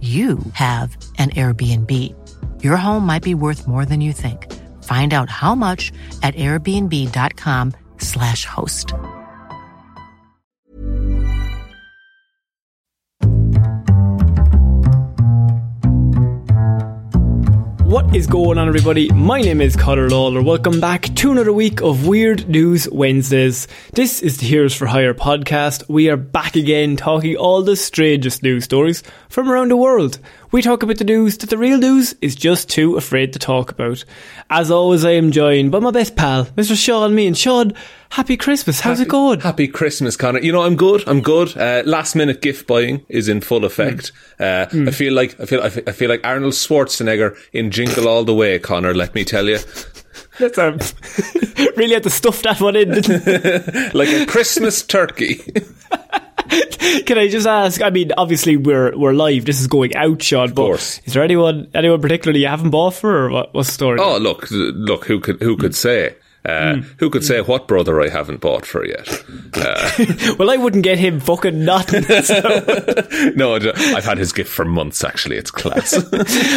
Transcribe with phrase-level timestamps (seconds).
[0.00, 1.92] you have an Airbnb.
[2.62, 4.52] Your home might be worth more than you think.
[4.84, 5.90] Find out how much
[6.22, 8.92] at airbnb.com/slash host.
[17.86, 19.10] What is going on, everybody?
[19.12, 20.42] My name is Conor Lawler.
[20.42, 23.68] Welcome back to another week of Weird News Wednesdays.
[23.94, 25.88] This is the Heroes for Hire podcast.
[25.88, 29.02] We are back again talking all the strangest news stories
[29.36, 30.18] from around the world.
[30.50, 33.70] We talk about the news that the real news is just too afraid to talk
[33.70, 34.02] about.
[34.48, 36.74] As always, I am joined by my best pal, Mr.
[36.74, 37.26] Sean Me.
[37.26, 37.74] And Sean,
[38.08, 38.80] happy Christmas.
[38.80, 39.40] How's happy, it going?
[39.40, 40.40] Happy Christmas, Conor.
[40.40, 41.06] You know, I'm good.
[41.06, 41.54] I'm good.
[41.54, 44.10] Uh, last minute gift buying is in full effect.
[44.40, 44.62] Mm.
[44.62, 44.88] Uh, mm.
[44.88, 48.58] I feel like I feel I feel like Arnold Schwarzenegger in Jingle All the Way,
[48.58, 48.94] Conor.
[48.94, 49.58] Let me tell you.
[50.38, 50.78] That's um,
[51.76, 52.90] really had to stuff that one in,
[53.94, 55.36] like a Christmas turkey.
[57.06, 57.82] Can I just ask?
[57.82, 59.46] I mean, obviously we're we're live.
[59.46, 60.52] This is going out, Sean.
[60.52, 63.98] But is there anyone anyone particularly you haven't bought for, or what, what's the story?
[64.00, 65.06] Oh, look, look.
[65.06, 66.14] Who could who could say?
[66.46, 66.84] Uh, mm.
[66.98, 69.08] Who could say what brother I haven't bought for yet?
[69.54, 72.04] Uh, well, I wouldn't get him fucking nothing.
[72.26, 72.40] So.
[73.36, 75.04] no, I've had his gift for months.
[75.04, 75.94] Actually, it's class.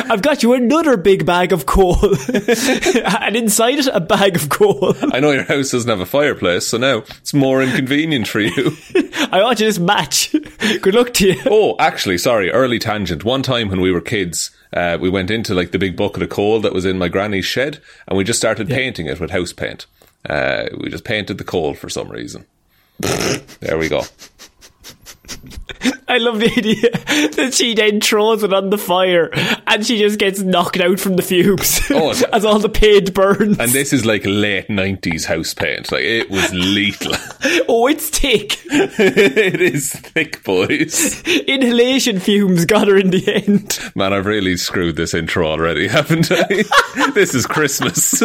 [0.10, 4.96] I've got you another big bag of coal, and inside it, a bag of coal.
[5.12, 8.72] I know your house doesn't have a fireplace, so now it's more inconvenient for you.
[9.32, 10.32] I want you this match.
[10.82, 11.42] Good luck to you.
[11.46, 13.24] Oh, actually, sorry, early tangent.
[13.24, 16.30] One time when we were kids uh, we went into like the big bucket of
[16.30, 18.76] coal that was in my granny's shed, and we just started yeah.
[18.76, 19.86] painting it with house paint.
[20.30, 22.46] Uh, we just painted the coal for some reason.
[23.00, 24.04] there we go.
[26.08, 26.90] I love the idea
[27.36, 29.30] that she then throws it on the fire
[29.68, 33.60] and she just gets knocked out from the fumes oh, as all the paint burns.
[33.60, 35.92] And this is like late 90s house paint.
[35.92, 37.14] Like it was lethal.
[37.68, 38.60] oh, it's thick.
[38.66, 41.24] it is thick, boys.
[41.26, 43.80] Inhalation fumes got her in the end.
[43.96, 47.12] Man, I've really screwed this intro already, haven't I?
[47.14, 48.22] this is Christmas.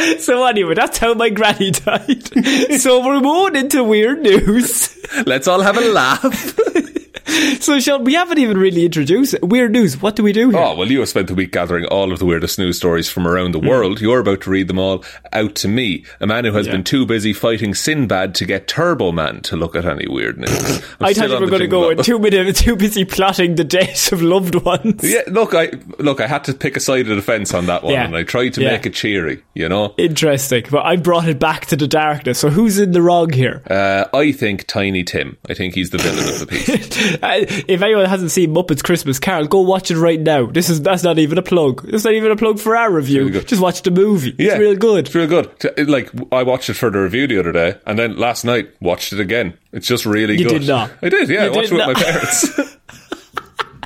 [0.18, 2.80] so anyway, that's how my granny died.
[2.80, 4.96] so we're moving into weird news.
[5.26, 6.58] Let's all have a laugh.
[7.60, 9.42] so, Sean, we haven't even really introduced it.
[9.42, 10.00] Weird news.
[10.00, 10.58] What do we do here?
[10.58, 13.26] Oh, well, you have spent the week gathering all of the weirdest news stories from
[13.26, 13.68] around the mm.
[13.68, 14.00] world.
[14.00, 16.72] You're about to read them all out to me, a man who has yeah.
[16.72, 20.82] been too busy fighting Sinbad to get Turbo Man to look at any weird news.
[21.00, 24.54] I thought you were going to go too, too busy plotting the deaths of loved
[24.54, 25.02] ones.
[25.02, 27.82] Yeah, look, I look, I had to pick a side of the fence on that
[27.82, 28.04] one, yeah.
[28.04, 28.72] and I tried to yeah.
[28.72, 29.42] make it cheery.
[29.54, 30.64] You know, interesting.
[30.70, 32.38] But I brought it back to the darkness.
[32.38, 33.62] So who's in the wrong here?
[33.68, 35.36] Uh, I think Tiny Tim.
[35.48, 37.09] I think he's the villain of the piece.
[37.22, 40.46] Uh, if anyone hasn't seen Muppets Christmas Carol, go watch it right now.
[40.46, 41.84] This is that's not even a plug.
[41.88, 43.26] It's not even a plug for our review.
[43.28, 44.34] Really Just watch the movie.
[44.38, 45.06] Yeah, it's real good.
[45.06, 45.88] It's real good.
[45.88, 49.12] Like I watched it for the review the other day, and then last night watched
[49.12, 49.56] it again.
[49.72, 50.52] It's just really you good.
[50.52, 50.90] You did not.
[51.02, 51.28] I did.
[51.28, 52.76] Yeah, you I watched it with my parents.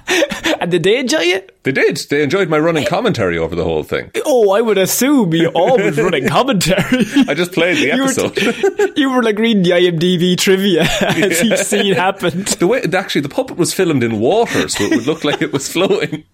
[0.61, 1.56] and did they enjoy it?
[1.62, 1.97] They did.
[1.97, 4.11] They enjoyed my running commentary over the whole thing.
[4.25, 7.05] Oh, I would assume you always running commentary.
[7.29, 8.41] I just played the episode.
[8.41, 11.55] You were, you were like reading the IMDb trivia as yeah.
[11.55, 12.47] each scene happened.
[12.47, 15.53] The way actually the puppet was filmed in water, so it would look like it
[15.53, 16.25] was floating.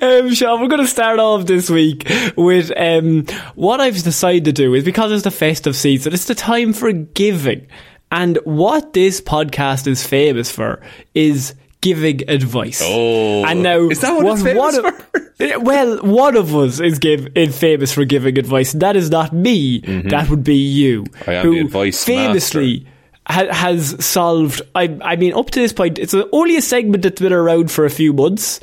[0.00, 4.52] Um, Sean, we're going to start off this week with um, what I've decided to
[4.52, 7.68] do is because it's the festive season, it's the time for giving.
[8.10, 10.82] And what this podcast is famous for
[11.14, 12.80] is giving advice.
[12.82, 13.44] Oh.
[13.44, 17.36] and now Is that what it's famous one of- well, one of us is give,
[17.36, 18.72] is famous for giving advice.
[18.72, 19.80] That is not me.
[19.80, 21.02] That would be you.
[21.04, 21.30] Mm-hmm.
[21.30, 22.86] I am who the advice famously
[23.26, 24.62] ha- has solved.
[24.74, 27.84] I, I mean, up to this point, it's only a segment that's been around for
[27.84, 28.60] a few months,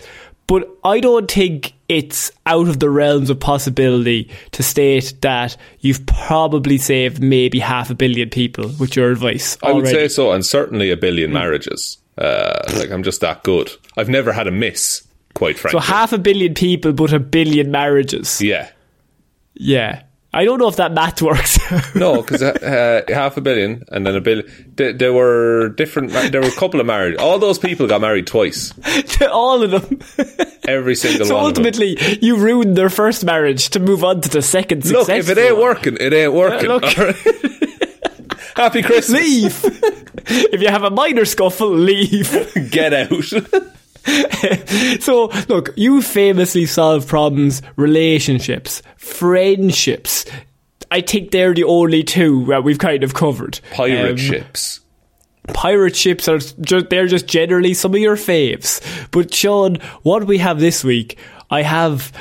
[0.48, 6.06] but I don't think it's out of the realms of possibility to state that you've
[6.06, 9.58] probably saved maybe half a billion people with your advice.
[9.64, 11.98] I would say so, and certainly a billion marriages.
[12.20, 13.72] Uh, like I'm just that good.
[13.98, 15.80] I've never had a miss, quite frankly.
[15.80, 18.42] So half a billion people, but a billion marriages.
[18.42, 18.70] yeah.
[19.56, 20.04] Yeah.
[20.32, 21.58] I don't know if that math works.
[21.96, 24.48] No, because uh, half a billion and then a billion.
[24.76, 26.12] There, there were different.
[26.12, 27.18] There were a couple of married.
[27.18, 28.72] All those people got married twice.
[29.32, 30.00] all of them.
[30.68, 31.46] Every single so one.
[31.48, 31.66] of them.
[31.66, 35.38] ultimately, you ruined their first marriage to move on to the second look, if it
[35.40, 35.64] ain't one.
[35.64, 36.70] working, it ain't working.
[36.70, 36.84] look.
[38.60, 39.22] Happy Christmas.
[39.22, 39.62] Leave.
[40.54, 42.30] if you have a minor scuffle, leave.
[42.72, 43.24] Get out.
[45.02, 50.26] so, look, you famously solve problems, relationships, friendships.
[50.92, 53.60] I think they're the only two that we've kind of covered.
[53.72, 54.80] Pirate Um, ships.
[55.54, 58.82] pirate ships are just, they're just generally some of your faves.
[59.12, 61.18] But Sean, what we have this week,
[61.50, 62.12] I have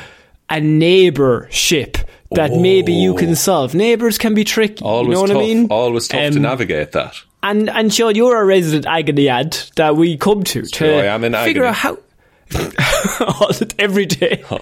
[0.50, 1.99] a neighbour ship
[2.32, 3.75] that maybe you can solve.
[3.75, 4.84] Neighbours can be tricky.
[4.84, 5.36] Always you know what tough.
[5.36, 5.66] I mean?
[5.70, 7.14] Always tough to Um, navigate that.
[7.42, 11.04] And and Sean, you're a resident agony ad that we come to to true, I
[11.06, 11.69] am in figure agony.
[11.69, 11.98] out how.
[13.78, 14.42] every day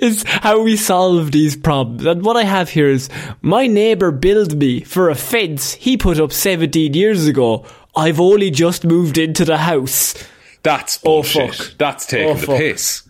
[0.00, 2.04] is how we solve these problems.
[2.04, 3.08] And what I have here is
[3.42, 7.64] my neighbour billed me for a fence he put up 17 years ago.
[7.96, 10.14] I've only just moved into the house.
[10.62, 11.54] That's Oh, bullshit.
[11.54, 11.72] fuck.
[11.78, 12.58] That's taking Oh, the fuck.
[12.58, 13.02] piss.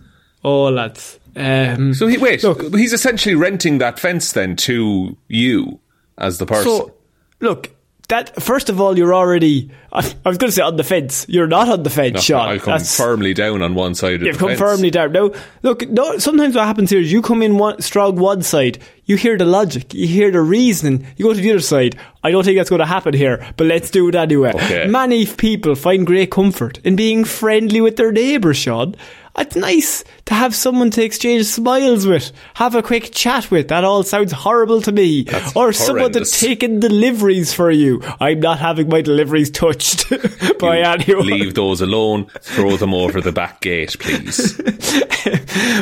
[0.44, 1.18] Oh, lads.
[1.36, 2.42] Um, So he wait.
[2.42, 2.62] Look.
[2.74, 5.80] he's essentially renting that fence then to you
[6.18, 6.64] as the person.
[6.64, 6.94] So,
[7.40, 7.70] look,
[8.08, 9.70] that first of all, you're already.
[9.90, 11.24] I, I was going to say on the fence.
[11.28, 12.48] You're not on the fence, No, Sean.
[12.48, 14.30] I come That's- firmly down on one side of the floor.
[14.32, 14.60] You've come fence.
[14.60, 15.12] firmly down.
[15.12, 15.30] Now,
[15.62, 19.16] look, no, sometimes what happens here is you come in one, strong one side, you
[19.16, 21.96] hear the logic, you hear the reasoning, you go to the other side.
[22.22, 24.52] I don't think that's going to happen here, but let's do it anyway.
[24.54, 24.86] Okay.
[24.86, 28.94] Many people find great comfort in being friendly with their neighbours, Sean.
[29.36, 33.68] It's nice to have someone to exchange smiles with, have a quick chat with.
[33.68, 35.24] That all sounds horrible to me.
[35.24, 38.00] That's or someone to take in deliveries for you.
[38.20, 40.08] I'm not having my deliveries touched
[40.60, 41.26] by anyone.
[41.26, 42.26] Leave those alone.
[42.40, 44.60] Throw them over the back gate, please.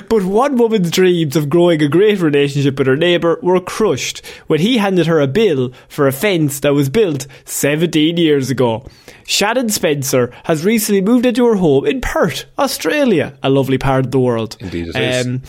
[0.08, 4.60] But one woman's dreams of growing a great relationship with her neighbour were crushed when
[4.60, 8.86] he handed her a bill for a fence that was built 17 years ago.
[9.26, 14.10] Shannon Spencer has recently moved into her home in Perth, Australia, a lovely part of
[14.10, 14.56] the world.
[14.60, 15.26] Indeed it is.
[15.26, 15.42] Um,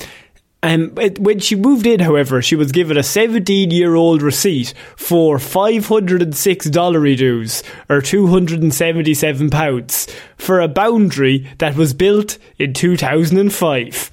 [0.64, 4.74] um, it, when she moved in, however, she was given a 17 year old receipt
[4.96, 14.12] for $506 dues, or £277, for a boundary that was built in 2005.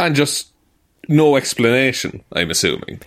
[0.00, 0.48] and just
[1.08, 3.00] no explanation, I'm assuming.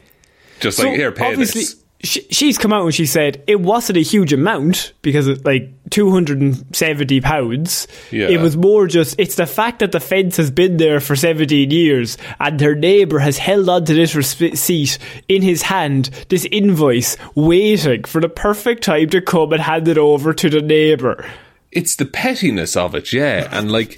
[0.62, 1.76] Just like, here, pay obviously, this.
[2.02, 5.72] She, she's come out and she said it wasn't a huge amount because it's like
[5.90, 7.88] two hundred and seventy pounds.
[8.12, 8.28] Yeah.
[8.28, 11.72] It was more just it's the fact that the fence has been there for seventeen
[11.72, 17.18] years and her neighbour has held on to this receipt in his hand, this invoice,
[17.34, 21.26] waiting for the perfect time to come and hand it over to the neighbour.
[21.72, 23.50] It's the pettiness of it, yeah.
[23.52, 23.98] And like,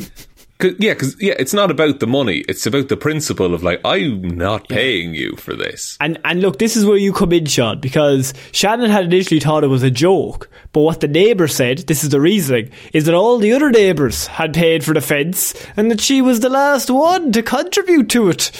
[0.59, 2.45] cause, yeah, because, yeah, it's not about the money.
[2.47, 5.97] It's about the principle of like, I'm not paying you for this.
[5.99, 9.63] And and look, this is where you come in, Sean, because Shannon had initially thought
[9.63, 13.15] it was a joke, but what the neighbour said, this is the reasoning, is that
[13.15, 16.89] all the other neighbours had paid for the fence, and that she was the last
[16.89, 18.51] one to contribute to it.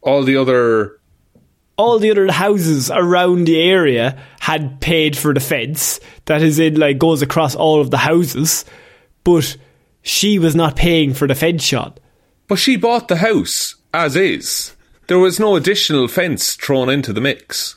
[0.00, 0.98] All the other
[1.76, 6.74] All the other houses around the area had paid for the fence, that is in
[6.74, 8.64] like goes across all of the houses,
[9.24, 9.56] but
[10.02, 11.98] she was not paying for the fence, shot.
[12.48, 14.74] But she bought the house as is.
[15.08, 17.76] There was no additional fence thrown into the mix.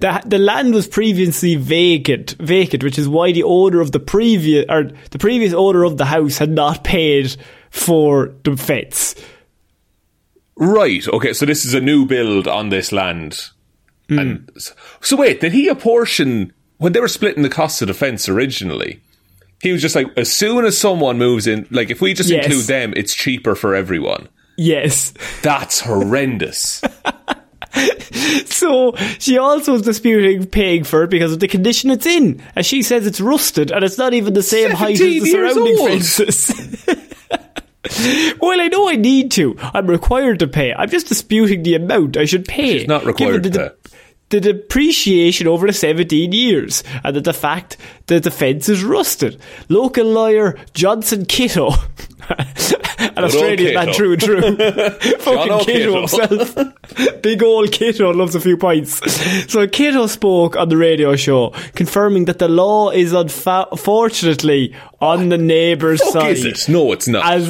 [0.00, 4.64] The, the land was previously vacant, vacant, which is why the owner of the previous
[4.68, 7.36] or the previous owner of the house had not paid
[7.70, 9.14] for the fence.
[10.56, 11.06] Right.
[11.08, 11.32] Okay.
[11.32, 13.50] So this is a new build on this land.
[14.08, 14.18] Hmm.
[14.18, 17.94] And s- so wait, did he apportion when they were splitting the cost of the
[17.94, 19.00] fence originally?
[19.60, 22.44] He was just like, as soon as someone moves in, like if we just Yes.
[22.46, 24.28] include them, it's cheaper for everyone.
[24.56, 25.12] Yes.
[25.42, 26.82] That's horrendous.
[28.46, 32.42] So she also is disputing paying for it because of the condition it's in.
[32.56, 35.78] As she says, it's rusted and it's not even the same height as the surrounding
[35.78, 35.88] old.
[35.90, 36.86] fences.
[38.40, 39.56] well, I know I need to.
[39.60, 40.72] I'm required to pay.
[40.74, 42.80] I'm just disputing the amount I should pay.
[42.80, 43.74] She's not required the- to.
[44.30, 49.40] The depreciation over the 17 years and that the fact that the fence is rusted.
[49.68, 51.70] Local lawyer Johnson Kitto,
[52.98, 54.40] an Australian man true and true,
[55.18, 56.56] fucking Kitto himself,
[57.22, 59.00] big old Kitto loves a few pints.
[59.50, 65.38] So Kitto spoke on the radio show, confirming that the law is unfortunately on the
[65.38, 66.32] neighbour's side.
[66.32, 66.68] is it?
[66.68, 67.24] No, it's not.
[67.24, 67.48] As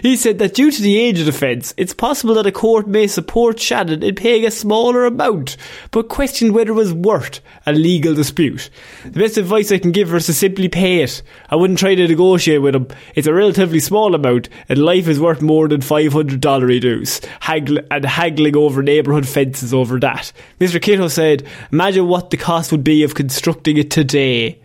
[0.00, 2.86] he said that due to the age of the fence, it's possible that a court
[2.86, 5.51] may support Shannon in paying a smaller amount,
[5.90, 8.70] but questioned whether it was worth a legal dispute.
[9.04, 11.22] The best advice I can give her is to simply pay it.
[11.50, 12.88] I wouldn't try to negotiate with him.
[13.14, 17.20] It's a relatively small amount, and life is worth more than five hundred dollar dues.
[17.40, 20.32] Haggle and haggling over neighbourhood fences over that.
[20.60, 20.80] Mr.
[20.80, 24.58] Kitto said, "Imagine what the cost would be of constructing it today."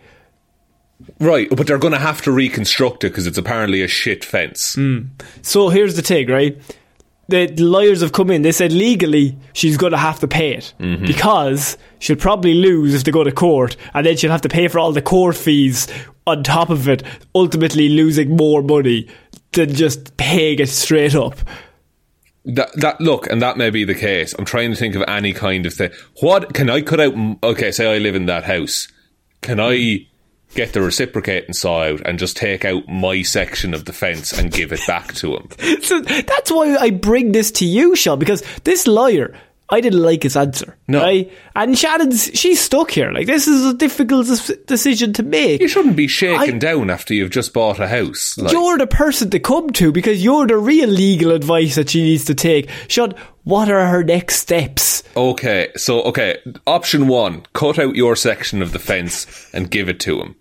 [1.20, 4.74] right, but they're going to have to reconstruct it because it's apparently a shit fence.
[4.74, 5.06] Hmm.
[5.42, 6.60] So here's the thing, right?
[7.28, 8.40] The lawyers have come in.
[8.42, 11.04] They said legally she's going to have to pay it mm-hmm.
[11.04, 14.66] because she'll probably lose if they go to court, and then she'll have to pay
[14.68, 15.88] for all the court fees
[16.26, 17.02] on top of it,
[17.34, 19.08] ultimately losing more money
[19.52, 21.36] than just paying it straight up.
[22.44, 24.34] That, that look, and that may be the case.
[24.38, 25.90] I'm trying to think of any kind of thing.
[26.20, 27.14] What can I cut out?
[27.42, 28.88] Okay, say I live in that house.
[29.42, 30.06] Can I
[30.54, 34.50] get the reciprocating saw out and just take out my section of the fence and
[34.50, 35.48] give it back to him?
[35.82, 39.34] So that's why I bring this to you, Sean, because this lawyer,
[39.70, 40.78] I didn't like his answer.
[40.88, 41.02] No.
[41.02, 41.30] Right?
[41.54, 43.12] And Shannon's, she's stuck here.
[43.12, 44.26] Like, this is a difficult
[44.66, 45.60] decision to make.
[45.60, 48.38] You shouldn't be shaken I- down after you've just bought a house.
[48.38, 52.02] Like, you're the person to come to because you're the real legal advice that she
[52.02, 52.70] needs to take.
[52.88, 55.02] Sean, what are her next steps?
[55.16, 60.00] okay, so okay, option one: cut out your section of the fence and give it
[60.00, 60.36] to him,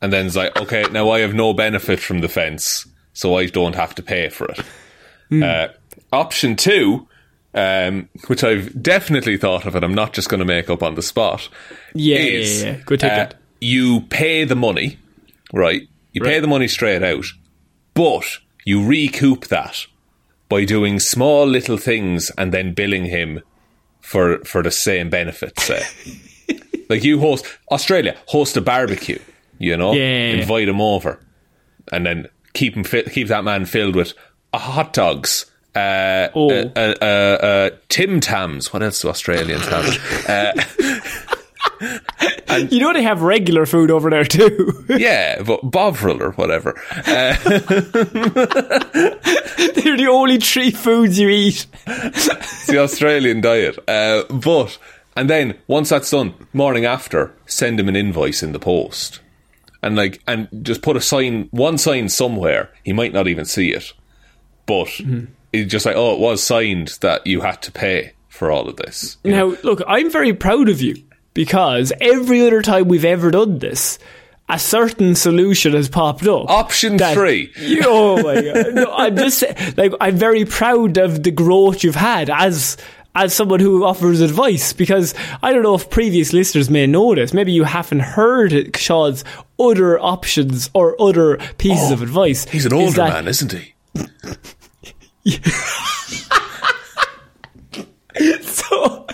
[0.00, 3.46] and then it's like, okay, now I have no benefit from the fence, so I
[3.46, 5.42] don't have to pay for it.
[5.42, 5.68] Uh,
[6.12, 7.08] option two.
[7.56, 10.94] Um, which I've definitely thought of, and I'm not just going to make up on
[10.94, 11.48] the spot.
[11.94, 12.76] Yeah, is, yeah, yeah.
[12.84, 13.28] Good take uh.
[13.62, 14.98] You pay the money,
[15.54, 15.88] right?
[16.12, 17.24] You pay the money straight out,
[17.94, 18.24] but
[18.66, 19.86] you recoup that
[20.50, 23.40] by doing small little things and then billing him
[24.02, 25.58] for for the same benefit.
[25.58, 25.82] Say,
[26.90, 29.18] like you host Australia, host a barbecue,
[29.58, 30.34] you know, Yeah.
[30.40, 31.18] invite him over,
[31.90, 34.12] and then keep him fi- keep that man filled with
[34.54, 35.46] hot dogs.
[35.76, 36.50] Uh, Oh.
[36.50, 38.72] uh, uh, Tim Tams.
[38.72, 39.86] What else do Australians have?
[42.48, 44.84] uh, You know they have regular food over there too.
[44.88, 46.74] yeah, but Bovril or whatever.
[47.06, 47.34] Uh,
[49.74, 51.66] They're the only three foods you eat.
[51.86, 53.78] it's the Australian diet.
[53.88, 54.78] Uh, but
[55.16, 59.20] and then once that's done, morning after, send him an invoice in the post,
[59.82, 62.70] and like and just put a sign, one sign somewhere.
[62.84, 63.92] He might not even see it,
[64.66, 64.88] but
[65.62, 68.76] it's just like, oh, it was signed that you had to pay for all of
[68.76, 69.16] this.
[69.24, 69.50] you know?
[69.50, 71.02] Now, look, I'm very proud of you
[71.34, 73.98] because every other time we've ever done this,
[74.48, 76.48] a certain solution has popped up.
[76.50, 77.50] Option that- three.
[77.58, 78.74] You- oh my god!
[78.74, 79.42] No, I'm just
[79.76, 82.76] like I'm very proud of the growth you've had as
[83.16, 87.32] as someone who offers advice because I don't know if previous listeners may notice.
[87.32, 89.24] Maybe you haven't heard Sean's
[89.58, 92.46] other options or other pieces oh, of advice.
[92.46, 93.72] Oh, He's an is older that- man, isn't he?
[98.42, 99.06] So,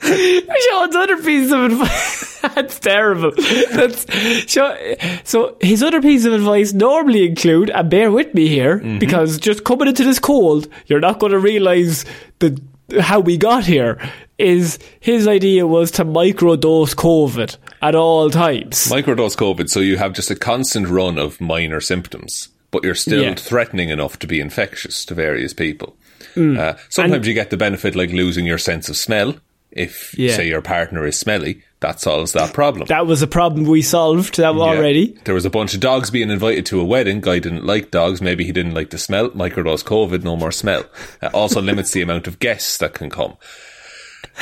[0.00, 2.40] Sean's other piece of advice.
[2.54, 3.32] That's terrible.
[3.72, 4.06] That's
[4.50, 4.76] Sean,
[5.24, 5.56] so.
[5.60, 8.98] His other piece of advice normally include, and bear with me here, mm-hmm.
[8.98, 12.04] because just coming into this cold, you're not going to realise
[12.38, 12.60] the
[13.00, 13.98] how we got here.
[14.38, 18.88] Is his idea was to microdose COVID at all times.
[18.88, 23.22] Microdose COVID, so you have just a constant run of minor symptoms, but you're still
[23.22, 23.34] Yeah.
[23.34, 25.96] threatening enough to be infectious to various people.
[26.36, 29.34] Uh, sometimes you get the benefit like losing your sense of smell.
[29.72, 30.34] If, Yeah.
[30.36, 32.86] say, your partner is smelly, that solves that problem.
[32.88, 34.60] that was a problem we solved that Yeah.
[34.60, 35.16] already.
[35.24, 37.20] There was a bunch of dogs being invited to a wedding.
[37.20, 38.20] Guy didn't like dogs.
[38.20, 39.30] Maybe he didn't like the smell.
[39.30, 40.84] Microdose COVID, no more smell.
[41.22, 43.34] Uh, also limits the amount of guests that can come.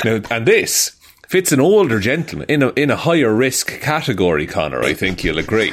[0.04, 0.92] Now, and this
[1.28, 4.82] fits an older gentleman in a in a higher risk category, Conor.
[4.82, 5.72] I think you'll agree.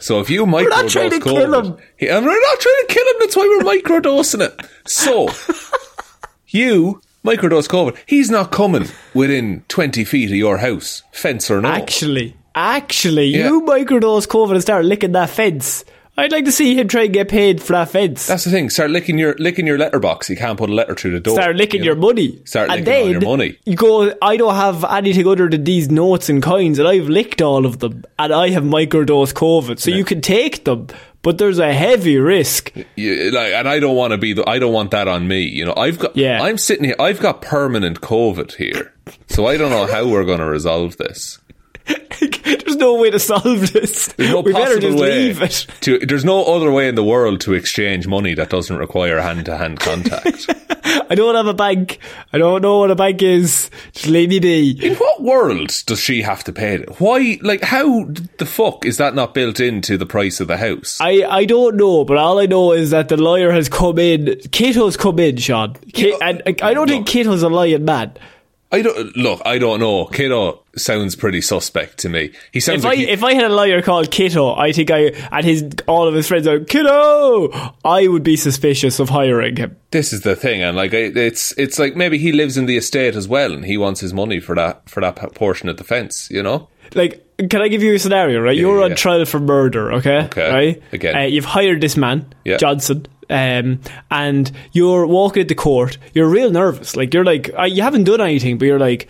[0.00, 1.76] So if you microdose not trying to kill COVID, him.
[1.96, 3.14] He- and we're not trying to kill him.
[3.20, 4.66] That's why we're microdosing it.
[4.86, 5.28] So
[6.48, 7.96] you microdose COVID.
[8.06, 11.68] He's not coming within twenty feet of your house, fence or no.
[11.68, 13.46] Actually, actually, Yeah.
[13.48, 15.84] you microdose COVID and start licking that fence.
[16.16, 18.26] I'd like to see him try and get paid for that fence.
[18.26, 18.68] That's the thing.
[18.68, 20.28] Start licking your licking your letterbox.
[20.28, 21.34] You can't put a letter through the door.
[21.34, 22.08] Start licking you your know?
[22.08, 22.42] money.
[22.44, 23.58] Start and licking all your money.
[23.64, 27.40] You go, I don't have anything other than these notes and coins, and I've licked
[27.40, 29.78] all of them, and I have microdose COVID.
[29.78, 30.88] So you can take them,
[31.22, 32.72] but there's a heavy risk.
[32.96, 34.34] You, like, and I don't want to be.
[34.34, 35.42] The, I don't want that on me.
[35.42, 36.16] You know, I've got.
[36.16, 36.42] Yeah.
[36.42, 36.96] I'm sitting here.
[36.98, 38.92] I've got permanent COVID here.
[39.28, 41.39] So I don't know how we're going to resolve this.
[42.20, 44.08] There's no way to solve this.
[44.12, 45.66] There's no we better just way leave it.
[45.82, 45.98] to.
[46.00, 50.46] There's no other way in the world to exchange money that doesn't require hand-to-hand contact.
[50.84, 51.98] I don't have a bank.
[52.32, 53.70] I don't know what a bank is.
[53.92, 54.70] Just leave me be.
[54.86, 57.00] in what world does she have to pay it?
[57.00, 57.38] Why?
[57.42, 58.04] Like, how
[58.38, 60.98] the fuck is that not built into the price of the house?
[61.00, 64.40] I, I don't know, but all I know is that the lawyer has come in.
[64.52, 65.76] Kato's come in, Sean.
[66.20, 68.12] And I I don't think Kato's a lying man.
[68.72, 69.42] I don't look.
[69.44, 70.06] I don't know.
[70.06, 72.30] Kiddo sounds pretty suspect to me.
[72.52, 74.90] He sounds If I like he- if I had a lawyer called Kitto, I think
[74.92, 77.50] I and his all of his friends are Kitto.
[77.84, 79.76] I would be suspicious of hiring him.
[79.90, 83.16] this is the thing, and like it's it's like maybe he lives in the estate
[83.16, 86.28] as well, and he wants his money for that for that portion of the fence.
[86.30, 86.68] You know?
[86.94, 88.40] Like, can I give you a scenario?
[88.40, 88.96] Right, you're yeah, on yeah.
[88.96, 89.92] trial for murder.
[89.94, 90.50] Okay, Okay.
[90.52, 90.82] right.
[90.92, 91.16] Again.
[91.16, 92.56] uh, you've hired this man, Yeah.
[92.58, 93.06] Johnson.
[93.32, 93.78] Um,
[94.10, 95.98] and you're walking into court.
[96.14, 96.96] You're real nervous.
[96.96, 99.08] Like you're like uh, you haven't done anything, but you're like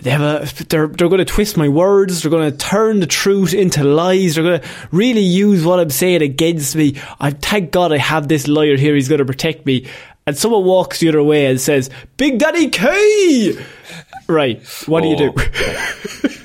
[0.00, 0.64] they have a.
[0.64, 2.22] They're they're going to twist my words.
[2.22, 4.34] They're going to turn the truth into lies.
[4.34, 6.96] They're going to really use what I'm saying against me.
[7.20, 8.96] I thank God I have this lawyer here.
[8.96, 9.86] He's going to protect me.
[10.26, 13.64] And someone walks the other way and says, "Big Daddy K."
[14.26, 14.60] Right.
[14.86, 15.32] What do you do?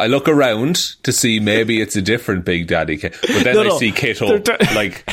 [0.00, 3.60] I look around to see maybe it's a different Big Daddy, Ki- but then No,
[3.60, 3.78] I no.
[3.78, 5.04] see Kitto They're like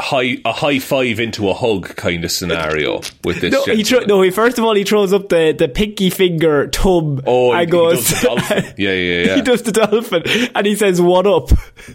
[0.00, 3.52] high a high five into a hug kind of scenario with this.
[3.52, 4.20] No, he tro- no.
[4.22, 7.68] He first of all he throws up the, the pinky finger thumb Oh, he- and
[7.68, 8.08] he goes.
[8.08, 8.64] does the dolphin.
[8.76, 9.34] Yeah, yeah, yeah.
[9.36, 10.22] he does the dolphin
[10.54, 11.50] and he says, "What up?"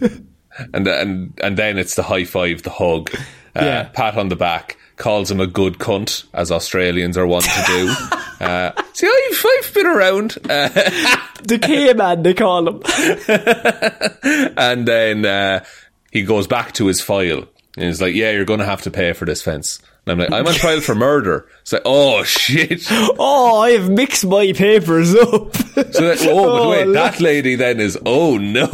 [0.72, 3.10] and and and then it's the high five, the hug,
[3.56, 3.82] uh, Yeah.
[3.92, 7.94] pat on the back, calls him a good cunt, as Australians are wont to do.
[8.44, 10.68] uh, see, I've, I've been around, uh,
[11.44, 12.82] The K man, they call him.
[14.56, 15.64] and then uh,
[16.10, 17.44] he goes back to his file
[17.76, 20.18] and he's like, "Yeah, you're going to have to pay for this fence." And I'm
[20.18, 24.52] like, "I'm on trial for murder." It's like, "Oh shit!" Oh, I have mixed my
[24.52, 25.54] papers up.
[25.56, 28.68] So that, oh, but wait, that lady then is, "Oh no."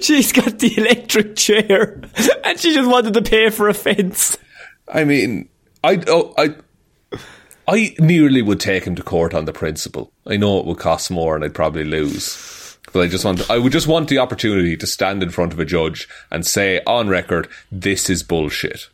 [0.00, 2.02] She's got the electric chair,
[2.44, 4.38] and she just wanted to pay for a fence.
[4.86, 5.48] I mean,
[5.82, 6.54] I oh, I
[7.66, 10.12] I nearly would take him to court on the principle.
[10.26, 12.78] I know it would cost more and I'd probably lose.
[12.92, 15.58] But I just want I would just want the opportunity to stand in front of
[15.58, 18.88] a judge and say on record this is bullshit.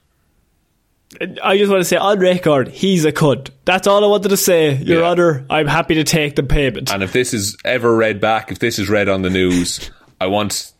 [1.42, 3.50] I just want to say on record, he's a cunt.
[3.64, 5.06] That's all I wanted to say, Your Yeah.
[5.08, 5.44] Honour.
[5.50, 6.92] I'm happy to take the payment.
[6.92, 10.28] And if this is ever read back, if this is read on the news, I
[10.28, 10.72] want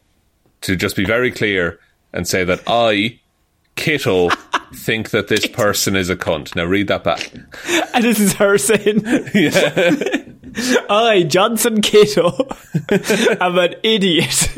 [0.62, 1.80] to just be very clear
[2.12, 3.19] and say that I,
[3.80, 4.28] Kitto,
[4.74, 6.54] think that this person is a cunt.
[6.54, 7.32] Now read that back.
[7.92, 9.02] And this is her saying,
[10.88, 12.46] I, Johnson Cato,
[13.40, 14.48] am an idiot.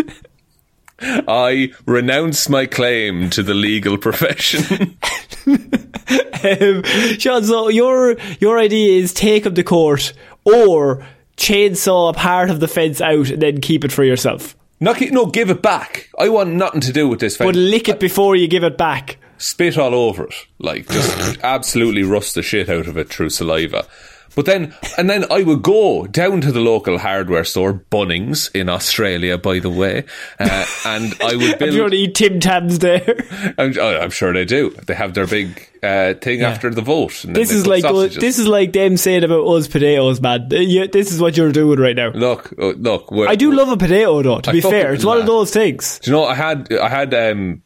[1.00, 4.98] I renounce my claim to the legal profession.
[5.46, 6.82] um,
[7.18, 10.12] Sean, so your, your idea is take up the court
[10.44, 11.06] or
[11.38, 14.54] chainsaw a part of the fence out and then keep it for yourself.
[14.82, 16.10] Not, no, give it back.
[16.18, 17.46] I want nothing to do with this fence.
[17.46, 19.16] But lick it before you give it back.
[19.38, 20.34] Spit all over it.
[20.58, 23.86] Like, just absolutely rust the shit out of it through saliva.
[24.34, 28.68] But then, and then I would go down to the local hardware store, Bunnings in
[28.70, 30.04] Australia, by the way,
[30.40, 31.92] uh, and I would build.
[31.92, 33.04] they eat Tim Tams there.
[33.58, 34.70] I'm, oh, I'm sure they do.
[34.86, 37.24] They have their big uh, thing after the vote.
[37.28, 38.18] This is like sausages.
[38.20, 40.48] this is like them saying about us potatoes, man.
[40.50, 42.08] Uh, you- This is what you're doing right now.
[42.10, 43.10] Look, uh, look.
[43.10, 44.40] we're- I do love a potato, though.
[44.40, 45.98] To I be fair, it's one of those things.
[45.98, 47.62] Do you know I had I had um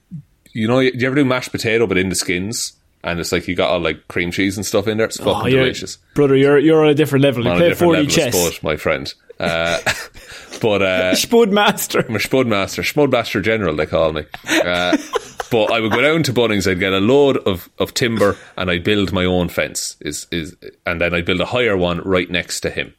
[0.52, 2.72] you know do you ever do mashed potato but in the skins
[3.06, 5.06] and it's like you got all like cream cheese and stuff in there.
[5.06, 5.96] It's fucking Oh, delicious.
[6.14, 6.36] brother.
[6.36, 7.44] You're you're on a different level.
[7.44, 8.34] You On a play different 40 level chess.
[8.48, 9.14] of spud, my friend.
[9.40, 9.78] Uh,
[10.60, 12.04] but uh, Spud master.
[12.08, 14.24] I'm a Spudmaster, Spudmaster General, they call me.
[14.48, 14.96] Uh,
[15.50, 18.70] but I would go down to Bunnings, I'd get a load of, of timber, and
[18.70, 19.96] I'd build my own fence.
[20.00, 22.94] Is is, and then I'd build a higher one right next to him.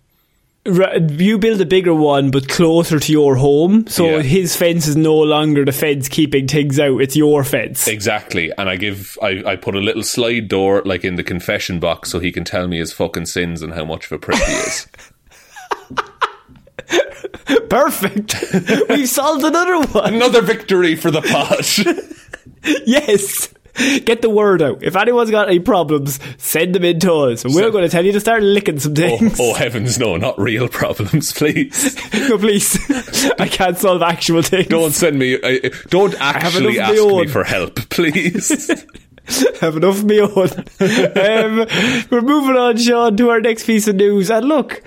[0.67, 3.87] You build a bigger one, but closer to your home.
[3.87, 4.21] So Yeah.
[4.21, 7.01] his fence is no longer the fence keeping things out.
[7.01, 7.87] It's your fence.
[7.87, 11.79] Exactly, and I give I, I put a little slide door like in the confession
[11.79, 14.37] box so he can tell me his fucking sins and how much of a prick
[14.37, 14.87] he is.
[17.69, 18.35] Perfect.
[18.89, 20.13] We've solved another one.
[20.13, 22.07] Another victory for the pot.
[22.85, 23.53] Yes.
[24.05, 24.81] Get the word out.
[24.81, 27.45] If anyone's got any problems, send them in to us.
[27.45, 29.37] And we're So- going to tell you to start licking some oh, things.
[29.39, 31.95] oh heavens, no, not real problems, please.
[32.13, 32.79] no, please.
[33.39, 34.67] I can't solve actual things.
[34.67, 35.39] Don't send me.
[35.39, 38.69] Uh, don't actually ask me for help, please.
[39.59, 40.49] have enough of me own.
[40.49, 41.67] um,
[42.09, 44.31] we're moving on, Sean, to our next piece of news.
[44.31, 44.81] And look,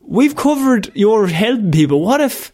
[0.00, 2.00] we've covered your helping people.
[2.02, 2.52] What if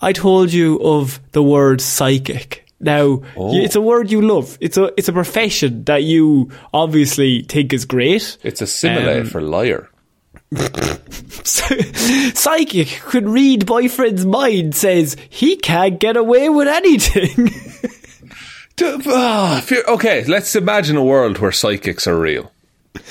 [0.00, 2.66] I told you of the word psychic?
[2.80, 3.54] Now, Oh.
[3.56, 4.56] it's a word you love.
[4.60, 8.38] It's a it's a profession that you obviously think is great.
[8.42, 9.88] It's a simile Um, for liar.
[11.44, 17.50] Psychic could read boyfriend's mind, says he can't get away with anything.
[18.82, 22.50] Ah, okay, let's imagine a world where psychics are real.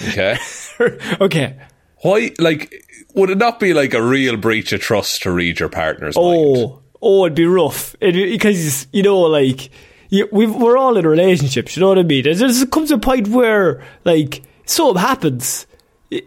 [0.08, 0.36] Okay.
[1.22, 1.58] okay.
[2.02, 2.74] Why, like,
[3.14, 6.72] would it not be like a real breach of trust to read your partner's mind?
[7.02, 7.96] Oh, it'd be rough.
[8.00, 9.70] Because, you know, like,
[10.10, 12.24] you, we've, we're all in relationships, you know what I mean?
[12.24, 15.66] There comes a point where, like, something happens.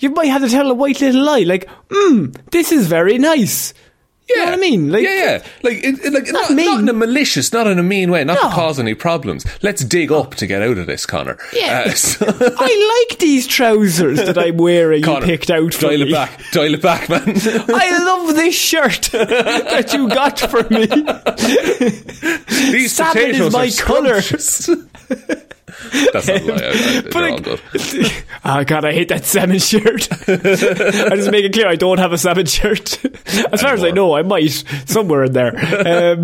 [0.00, 3.74] You might have to tell a white little lie, like, hmm, this is very nice.
[4.28, 4.92] You know what I mean?
[4.92, 5.46] Like, yeah, yeah.
[5.62, 6.66] Like, it, it- like not, mean.
[6.66, 8.48] not in a malicious, not in a mean way, not No.
[8.50, 9.46] to cause any problems.
[9.62, 11.38] Let's dig up to get out of this, Conor.
[11.52, 11.84] Yeah.
[11.86, 12.26] Uh, so-
[12.58, 15.02] I like these trousers that I'm wearing.
[15.02, 16.08] Conor, you picked out for dial me.
[16.10, 17.22] it back, dial it back, man.
[17.26, 20.86] I love this shirt that you got for me.
[22.72, 24.20] These Salmon is my are colour.
[26.12, 26.60] That's not a lie.
[27.14, 30.08] I, like, oh god, I hate that salmon shirt.
[30.28, 33.04] I just make it clear I don't have a salmon shirt.
[33.52, 34.50] As far as I know, I might
[34.86, 35.54] somewhere in there.
[35.86, 36.22] Um,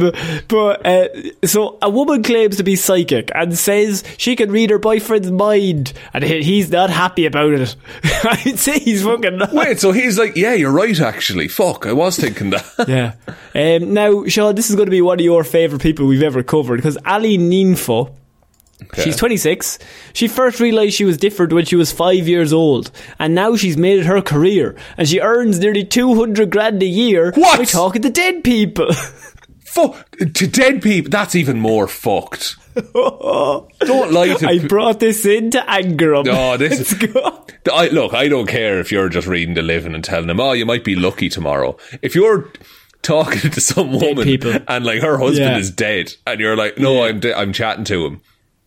[0.49, 1.09] but uh,
[1.47, 5.93] so a woman claims to be psychic and says she can read her boyfriend's mind,
[6.13, 7.77] and he- he's not happy about it.
[8.25, 9.37] I'd say he's fucking.
[9.39, 9.53] Not.
[9.53, 11.49] Wait, so he's like, yeah, you're right, actually.
[11.49, 12.65] Fuck, I was thinking that.
[12.89, 13.15] Yeah.
[13.55, 16.43] Um, now, Sean, this is going to be one of your favourite people we've ever
[16.43, 18.15] covered because Ali Ninfo.
[19.03, 19.79] She's 26.
[20.13, 23.77] She first realised she was different when she was five years old, and now she's
[23.77, 27.59] made it her career, and she earns nearly 200 grand a year What?
[27.59, 28.93] by talking to dead people.
[29.65, 32.57] Fuck, to dead people, that's even more fucked.
[32.95, 36.25] Don't lie to I brought this in to anger him.
[36.27, 37.17] No, this is-
[37.73, 40.53] I, look, I don't care if you're just reading the living and telling them, oh,
[40.53, 41.77] you might be lucky tomorrow.
[42.03, 42.51] If you're
[43.03, 44.53] talking to some woman people.
[44.69, 45.59] and like her husband Yeah.
[45.59, 48.21] is dead, and you're like, no, I'm de- I'm chatting to him.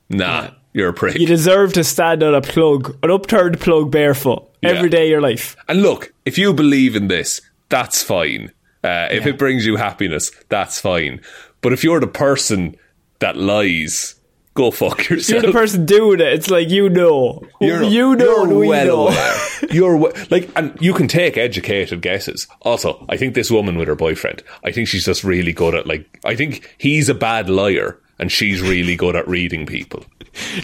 [0.09, 1.17] Nah, you're a prick.
[1.17, 4.69] You deserve to stand on a plug, an upturned plug barefoot, Yeah.
[4.69, 5.55] every day of your life.
[5.67, 8.51] and look, if you believe in this, that's fine.
[8.83, 11.19] Uh, if it brings you happiness, that's fine.
[11.61, 12.75] But if you're the person
[13.19, 14.15] that lies,
[14.53, 15.43] go fuck yourself.
[15.43, 16.27] You're the person doing it.
[16.33, 19.07] It's like you know, You're, you know, you're we well know.
[19.09, 19.35] aware.
[19.71, 22.47] You're we- like, and you can take educated guesses.
[22.61, 25.85] Also, I think this woman with her boyfriend, I think she's just really good at
[25.87, 26.07] like.
[26.23, 30.03] I think he's a bad liar, and she's really good at reading people.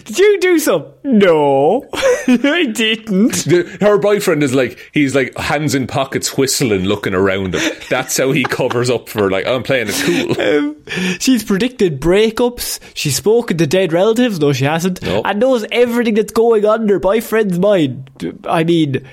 [0.04, 0.86] Did you do some?
[1.02, 3.42] No, I didn't.
[3.80, 7.72] Her boyfriend is like, he's like hands in pockets, whistling, looking around him.
[7.90, 10.44] That's how he covers up for like, I'm playing it cool.
[10.44, 10.76] Um,
[11.18, 12.78] she's predicted breakups.
[12.94, 15.22] She's spoken to dead relatives, no, she hasn't, No.
[15.24, 18.10] and knows everything that's going on in her boyfriend's mind.
[18.48, 19.04] I mean,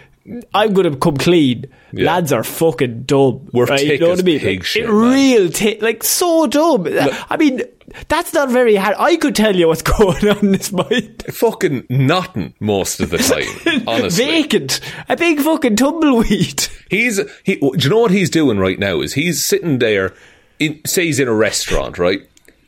[0.53, 1.65] I'm going to come clean.
[1.91, 2.05] Yeah.
[2.05, 3.49] Lads are fucking dumb.
[3.53, 3.83] We're right?
[3.85, 4.39] You know what I mean?
[4.39, 6.87] pig shit, real, ti- like so dumb.
[6.87, 7.63] I mean,
[8.07, 8.95] that's not very hard.
[8.99, 11.23] I could tell you what's going on in his mind.
[11.29, 13.83] Fucking nothing most of the time.
[13.87, 14.79] Honestly, Vacant,
[15.09, 16.67] a big fucking tumbleweed.
[16.89, 17.55] He's he.
[17.55, 18.99] Do you know what he's doing right now?
[18.99, 20.13] Is he's sitting there,
[20.59, 22.21] in, say he's in a restaurant, right?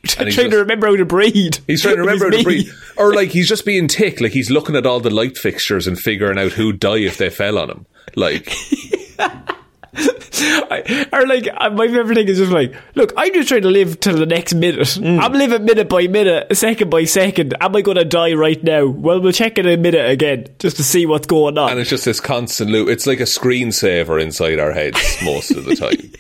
[0.08, 1.60] trying he's to remember how to breed.
[1.68, 2.68] He's trying to remember how to breed.
[2.98, 4.20] or like he's just being tick.
[4.22, 7.30] Like he's looking at all the light fixtures and figuring out who'd die if they
[7.30, 7.86] fell on him.
[8.16, 8.54] Like
[9.96, 14.00] I, or like my favorite thing is just like, look, I'm just trying to live
[14.00, 14.80] till the next minute.
[14.80, 15.22] Mm.
[15.22, 17.54] I'm living minute by minute, second by second.
[17.62, 18.88] Am I going to die right now?
[18.88, 21.72] Well, we'll check in a minute again just to see what's going on.
[21.72, 22.90] and it's just this constant loop.
[22.90, 26.12] It's like a screensaver inside our heads most of the time.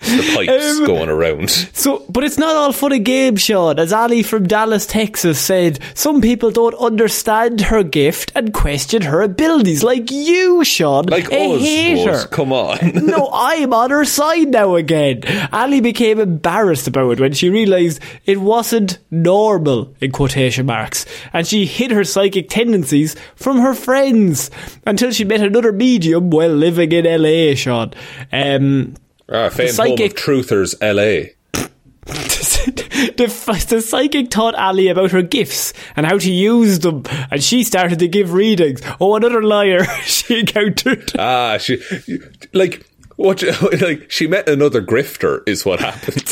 [0.00, 1.50] The pipes Um, going around.
[1.72, 3.78] So, but it's not all fun and games, Sean.
[3.78, 9.22] As Ali from Dallas, Texas said, some people don't understand her gift and question her
[9.22, 11.06] abilities, like you, Sean.
[11.06, 12.10] Like a us, hater.
[12.10, 12.26] us.
[12.26, 12.78] Come on.
[13.06, 15.22] no, I'm on her side now again.
[15.52, 21.46] Ali became embarrassed about it when she realised it wasn't normal, in quotation marks, and
[21.46, 24.50] she hid her psychic tendencies from her friends
[24.86, 27.92] until she met another medium while living in LA, Sean.
[28.32, 28.94] Um,
[29.32, 31.34] Ah, famed psychic- home of truthers, L.A.
[32.04, 37.62] the, the psychic taught Ali about her gifts and how to use them, and she
[37.62, 38.82] started to give readings.
[39.00, 41.12] Oh, another liar she encountered.
[41.18, 41.80] Ah, she
[42.52, 42.86] like.
[43.16, 43.44] What
[43.80, 46.28] like she met another grifter is what happened.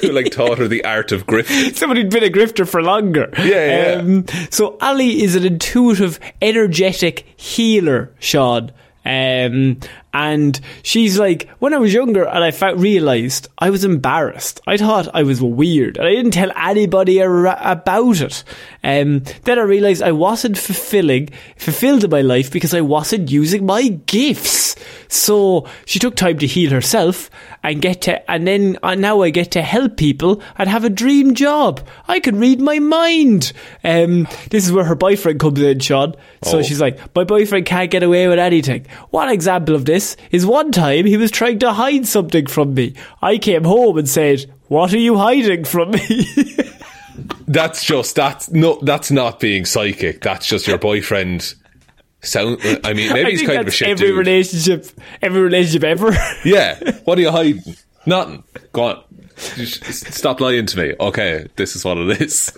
[0.00, 1.74] Who like taught her the art of grifting.
[1.74, 3.30] Somebody had been a grifter for longer.
[3.38, 4.00] Yeah, yeah.
[4.00, 8.70] Um, so Ali is an intuitive, energetic healer, Sean.
[9.06, 9.80] Um,
[10.14, 14.60] And she's like, when I was younger and I fa- realized I was embarrassed.
[14.66, 18.42] I thought I was weird and I didn't tell anybody ar- about it.
[18.82, 23.66] Um, then I realized I wasn't fulfilling, fulfilled in my life because I wasn't using
[23.66, 24.76] my gifts.
[25.08, 27.30] So she took time to heal herself
[27.62, 30.90] and get to, and then uh, now I get to help people and have a
[30.90, 31.80] dream job.
[32.06, 33.52] I can read my mind.
[33.82, 36.14] Um, this is where her boyfriend comes in, Sean.
[36.44, 36.62] So Oh.
[36.62, 38.86] she's like, my boyfriend can't get away with anything.
[39.10, 39.97] One example of this
[40.30, 42.94] is one time he was trying to hide something from me.
[43.22, 46.24] I came home and said, what are you hiding from me?
[47.48, 48.78] That's just that's no.
[48.82, 50.20] That's not being psychic.
[50.20, 51.54] That's just your boyfriend.
[52.20, 52.58] Sound.
[52.84, 54.18] I mean, maybe I he's kind of a shit every dude.
[54.18, 54.86] relationship,
[55.22, 56.12] every relationship ever.
[56.44, 56.78] Yeah.
[57.04, 57.62] What are you hiding?
[58.06, 58.44] Nothing.
[58.72, 59.02] Go on.
[59.36, 60.94] Stop lying to me.
[61.00, 62.52] Okay, this is what it is.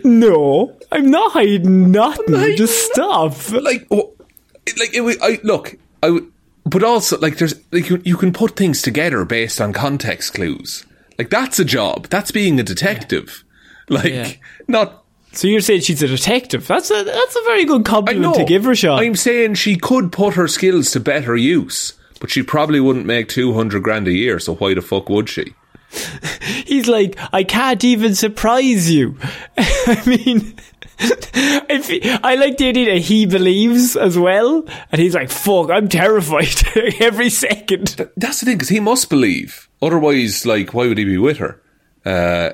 [0.04, 2.56] no, I'm not hiding nothing.
[2.56, 3.32] Just stop.
[3.52, 5.02] Like, like it.
[5.02, 5.16] was.
[5.22, 5.76] I look.
[6.02, 6.10] I.
[6.10, 6.30] would-
[6.66, 10.84] But also, like, there's like you, you can put things together based on context clues.
[11.18, 12.06] Like that's a job.
[12.08, 13.44] That's being a detective.
[13.88, 14.32] Like, Yeah.
[14.66, 16.66] not So you're saying she's a detective?
[16.66, 18.98] That's a that's a very good compliment to give her, Sean.
[18.98, 23.28] I'm saying she could put her skills to better use, but she probably wouldn't make
[23.28, 25.54] 200 grand a year, so why the fuck would she?
[26.66, 29.16] He's like, I can't even surprise you.
[29.58, 30.56] I mean,
[31.00, 36.62] I like the idea that he believes as well, and he's like, "Fuck, I'm terrified
[37.00, 38.10] every second.
[38.16, 39.68] That's the thing, because he must believe.
[39.82, 41.60] Otherwise, like, why would he be with her?
[42.04, 42.52] Uh,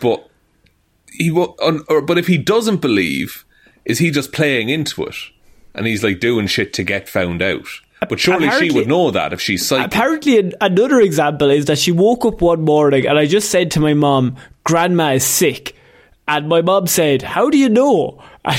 [0.00, 0.28] but
[1.12, 3.44] he wo- un, or, But if he doesn't believe,
[3.84, 5.16] is he just playing into it?
[5.74, 7.68] And he's like doing shit to get found out.
[8.08, 9.86] But surely she would know that if she's psychic.
[9.86, 13.72] Apparently, an, another example is that she woke up one morning, and I just said
[13.72, 15.74] to my mom, "Grandma is sick."
[16.28, 18.22] And my mom said, How do you know?
[18.44, 18.56] I,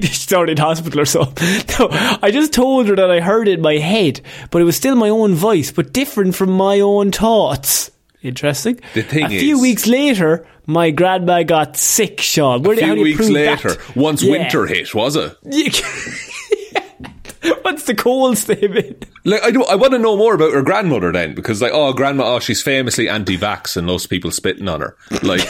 [0.00, 1.46] this started hospital or something.
[1.78, 1.88] No,
[2.22, 4.94] I just told her that I heard it in my head, but it was still
[4.96, 7.90] my own voice, but different from my own thoughts.
[8.22, 8.80] Interesting.
[8.94, 12.62] The thing a few weeks later, my grandma got sick, Sean.
[12.62, 13.96] Where a few weeks later, that?
[13.96, 14.30] once Yeah.
[14.32, 15.36] winter hit, was it?
[17.62, 19.06] What's the cold statement?
[19.24, 21.92] Like I do, I want to know more about her grandmother then, because like, oh,
[21.92, 24.96] grandma, oh, she's famously anti-vax and lots of people spitting on her.
[25.22, 25.46] Like,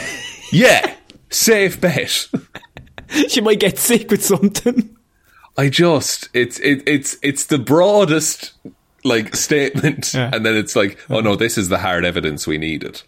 [0.53, 0.95] yeah,
[1.31, 2.29] safe bet.
[3.29, 4.97] She might get sick with something.
[5.57, 8.53] I just, it's it, it's it's the broadest
[9.05, 10.31] like statement, Yeah.
[10.33, 13.03] and then it's like, oh no, this is the hard evidence we needed.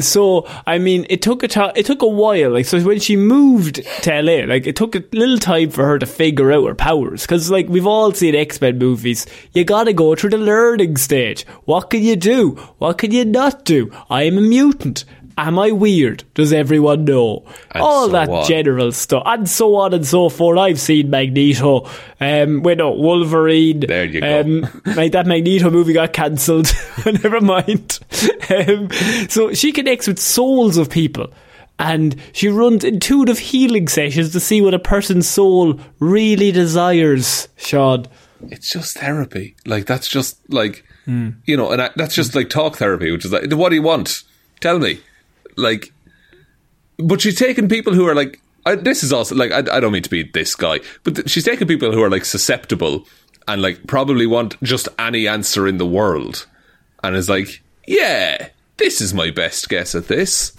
[0.00, 2.50] So I mean, it took a ti it took a while.
[2.52, 5.98] Like so, when she moved to LA, like it took a little time for her
[5.98, 7.22] to figure out her powers.
[7.22, 11.44] Because like we've all seen X Men movies, you gotta go through the learning stage.
[11.64, 12.50] What can you do?
[12.78, 13.90] What can you not do?
[14.10, 15.04] I am a mutant.
[15.38, 16.24] Am I weird?
[16.34, 17.44] Does everyone know?
[17.70, 18.44] And all so that on.
[18.46, 20.58] general stuff, and so on and so forth.
[20.58, 21.88] I've seen Magneto,
[22.20, 23.80] um, wait, no, Wolverine.
[23.80, 24.40] There you go.
[24.40, 26.72] Um, like that Magneto movie got cancelled.
[27.06, 28.00] Never mind.
[28.50, 28.90] Um,
[29.28, 31.32] so she connects with souls of people.
[31.78, 38.06] And she runs intuitive healing sessions to see what a person's soul really desires, Sean.
[38.50, 39.54] It's just therapy.
[39.64, 41.30] Like that's just like Hmm.
[41.46, 43.82] you know, and I, that's just like talk therapy, which is like, what do you
[43.82, 44.24] want?
[44.60, 45.00] Tell me.
[45.58, 45.92] Like,
[46.96, 48.40] but she's taking people who are like.
[48.66, 51.30] I, this is also like I, I don't mean to be this guy, but th-
[51.30, 53.06] she's taking people who are like susceptible
[53.46, 56.46] and like probably want just any answer in the world,
[57.02, 60.52] and is like, yeah, this is my best guess at this,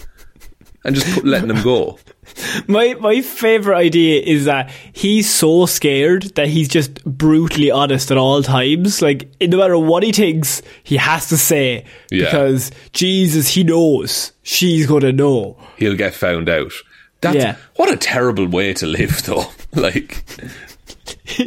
[0.83, 1.99] and just put, letting them go.
[2.67, 8.17] My my favorite idea is that he's so scared that he's just brutally honest at
[8.17, 9.01] all times.
[9.01, 12.25] Like no matter what he thinks, he has to say Yeah.
[12.25, 15.57] because Jesus, he knows she's gonna know.
[15.77, 16.71] He'll get found out.
[17.21, 17.55] That's Yeah.
[17.75, 19.45] what a terrible way to live, though.
[19.75, 20.23] like.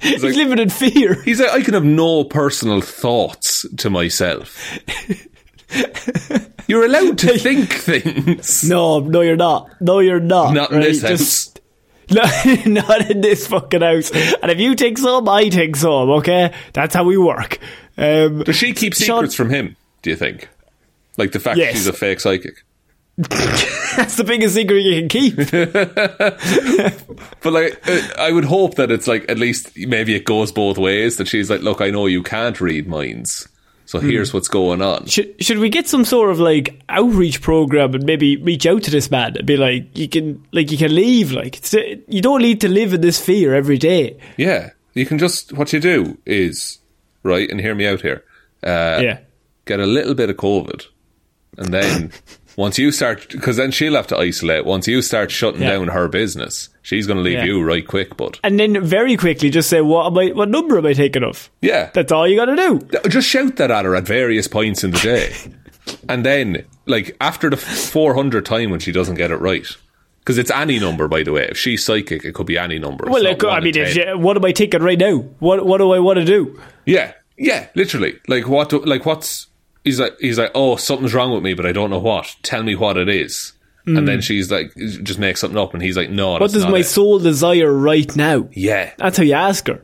[0.00, 1.20] He's living in fear.
[1.22, 4.78] He's like, I can have no personal thoughts to myself.
[6.66, 8.64] You're allowed to think things.
[8.68, 9.70] No, no, you're not.
[9.80, 10.54] No, you're not.
[10.54, 10.84] Not in right?
[10.86, 11.10] this house.
[11.18, 11.60] Just-
[12.10, 12.22] No,
[12.66, 14.10] not in this fucking house.
[14.10, 16.10] And if you take some, I take some.
[16.10, 17.58] Okay, that's how we work.
[17.96, 20.48] Um, Does she keep Sean- secrets from him, do you think?
[21.16, 21.74] Like the fact Yes.
[21.74, 22.64] she's a fake psychic.
[23.16, 25.36] that's the biggest secret you can keep.
[27.42, 30.78] But like, uh, I would hope that it's like, at least maybe it goes both
[30.78, 31.16] ways.
[31.16, 33.48] That she's like, look, I know you can't read minds.
[33.90, 34.08] So Hmm.
[34.08, 35.06] here's what's going on.
[35.06, 38.90] Should should we get some sort of like outreach program and maybe reach out to
[38.92, 41.74] this man and be like, you can like you can leave, like it's,
[42.06, 44.16] you don't need to live in this fear every day.
[44.36, 44.70] Yeah.
[44.94, 46.78] You can just, what you do is,
[47.24, 48.22] right, and hear me out here.
[48.62, 49.18] Uh, yeah.
[49.64, 50.86] get a little bit of COVID
[51.58, 52.12] and then
[52.56, 54.64] Once you start, because then she'll have to isolate.
[54.64, 55.70] Once you start shutting Yeah.
[55.70, 57.44] down her business, she's going to leave Yeah.
[57.44, 58.16] you right quick.
[58.16, 61.24] But And then very quickly just say, what, am I, what number am I taking
[61.24, 61.50] off?
[61.62, 63.08] yeah, That's all you got to do.
[63.08, 65.32] just shout that at her at various points in the day,
[66.08, 69.66] and then like after the four hundred time when she doesn't get it right,
[70.20, 71.46] because it's any number by the way.
[71.50, 73.04] If she's psychic, it could be any number.
[73.06, 74.08] It's Well, not like, I mean, if 10.
[74.08, 75.18] you, what am I taking right now?
[75.38, 76.60] What What do I want to do?
[76.84, 78.18] Yeah, yeah, literally.
[78.28, 78.68] Like what?
[78.70, 79.46] do- Like what's?
[79.84, 82.36] He's like, he's like, oh, something's wrong with me, but I don't know what.
[82.42, 83.52] Tell me what it is.
[83.86, 86.28] And then she's like, just make something up, and he's like, no.
[86.28, 86.32] Mm.
[86.34, 86.84] What that's does not my it.
[86.84, 88.48] soul desire right now?
[88.52, 89.82] Yeah, That's how you ask her.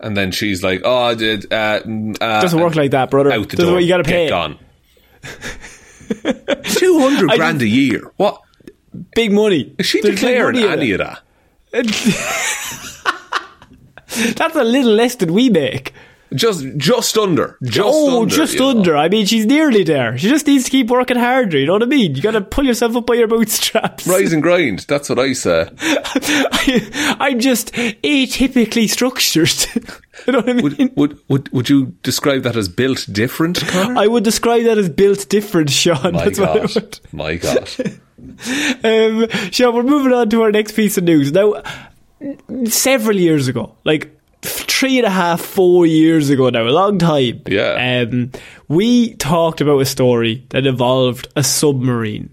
[0.00, 1.52] and then she's like, oh, I did.
[1.52, 3.32] Uh, mm, uh, Doesn't work like that, brother.
[3.32, 3.74] Out the Doesn't door.
[3.74, 4.28] work, you got to Get pay.
[4.30, 4.58] gone.
[6.64, 8.10] Two hundred I grand a year.
[8.16, 8.40] What
[9.14, 9.74] Big money.
[9.78, 11.20] is she There's declaring money any of that?
[14.36, 15.92] That's a little less than we make.
[16.34, 17.58] Just, just under.
[17.62, 18.70] Just oh, under, just you know.
[18.70, 18.96] under.
[18.96, 20.18] I mean, she's nearly there.
[20.18, 21.58] She just needs to keep working harder.
[21.58, 22.14] You know what I mean?
[22.14, 24.06] You got to pull yourself up by your bootstraps.
[24.06, 24.80] Rise and grind.
[24.80, 25.68] That's what I say.
[25.80, 29.52] I, I'm just atypically structured.
[30.26, 30.64] you know what I mean?
[30.64, 33.98] Would, would, would, would you describe that as built different, Conor?
[33.98, 36.14] I would describe that as built different, Sean.
[36.14, 36.74] My That's what I God.
[36.74, 37.00] would.
[37.12, 37.70] My God.
[38.82, 41.30] Um, Sean, we're moving on to our next piece of news.
[41.32, 41.62] Now,
[42.64, 44.13] several years ago, like
[44.44, 47.40] three and a half, four years ago now, a long time.
[47.46, 48.04] Yeah.
[48.10, 48.30] Um,
[48.68, 52.30] we talked about a story that involved a submarine.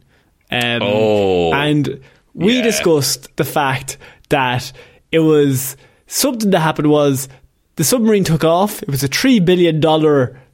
[0.52, 1.54] Um, Oh.
[1.54, 2.00] And
[2.34, 2.64] we Yeah.
[2.64, 3.98] discussed the fact
[4.30, 4.72] that
[5.12, 7.30] it was something that happened was
[7.78, 8.82] the submarine took off.
[8.84, 9.82] It was a $3 billion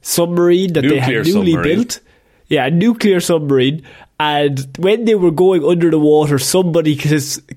[0.00, 1.76] submarine that they had Nuclear newly submarine.
[1.78, 2.00] built.
[2.48, 3.82] Yeah, a nuclear submarine.
[4.20, 6.96] And when they were going under the water, somebody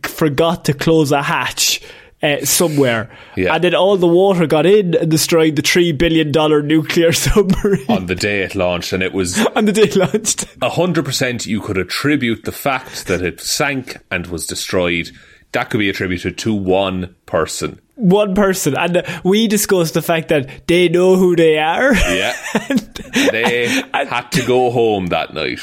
[0.04, 1.81] forgot to close a hatch
[2.24, 3.10] uh, somewhere.
[3.36, 3.56] Yeah.
[3.56, 6.32] And then all the water got in and destroyed the $3 billion
[6.68, 10.46] nuclear submarine On the day it launched, and it was on the day it launched.
[10.62, 15.12] hundred percent you could attribute the fact that it sank and was destroyed.
[15.54, 17.82] That could be attributed to one person.
[17.96, 18.76] One person.
[18.78, 21.94] And uh, we discussed the fact that they know who they are.
[21.94, 22.34] Yeah,
[23.14, 25.60] they had to go home that night.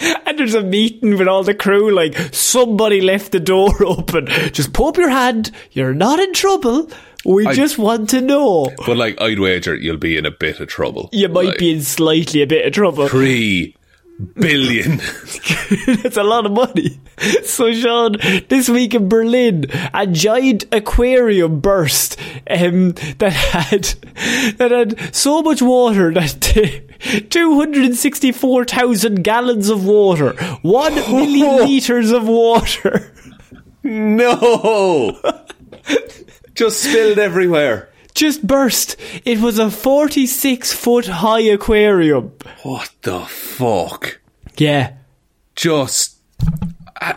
[0.26, 4.26] And there's a meeting with all the crew, like, somebody left the door open.
[4.52, 5.50] Just up your hand.
[5.72, 6.90] You're not in trouble.
[7.24, 8.70] We I- just want to know.
[8.86, 11.08] But like, I'd wager you'll be in a bit of trouble.
[11.12, 13.08] You might Like, be in slightly a bit of trouble.
[13.08, 13.74] three
[14.34, 14.98] billion.
[16.02, 17.00] That's a lot of money.
[17.44, 18.16] So, Sean,
[18.48, 23.84] this week in Berlin, a giant aquarium burst um, that had
[24.58, 26.82] that had so much water that.
[27.30, 33.12] 264,000 gallons of water, 1 million litres of water.
[33.84, 35.16] no,
[36.54, 37.88] just spilled everywhere.
[38.14, 38.96] just burst.
[39.24, 42.32] It was a 46 foot high aquarium.
[42.64, 44.18] What the fuck?
[44.56, 44.94] Yeah.
[45.54, 46.16] Just.
[47.00, 47.12] Uh,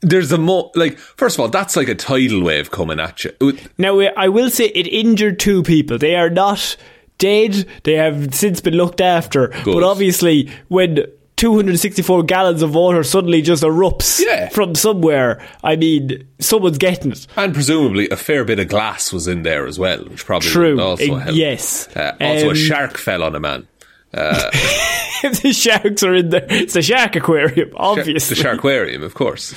[0.00, 3.32] there's a mo like first of all that's like a tidal wave coming at you
[3.78, 5.98] Now, uh, I will say it injured two people.
[5.98, 6.76] They are not
[7.18, 7.66] dead.
[7.82, 9.48] They have since been looked after.
[9.64, 11.04] But obviously, when
[11.36, 14.48] 264 gallons of water suddenly just erupts Yeah.
[14.50, 17.26] from somewhere, I mean, someone's getting it.
[17.36, 20.80] And presumably a fair bit of glass was in there as well, which probably True.
[20.80, 21.36] also Uh, help.
[21.36, 21.88] yes.
[21.96, 23.66] Uh, also, Um, a shark fell on a man.
[24.12, 28.34] if the sharks are in there, it's a shark aquarium, obviously.
[28.36, 29.54] The shark aquarium, of course.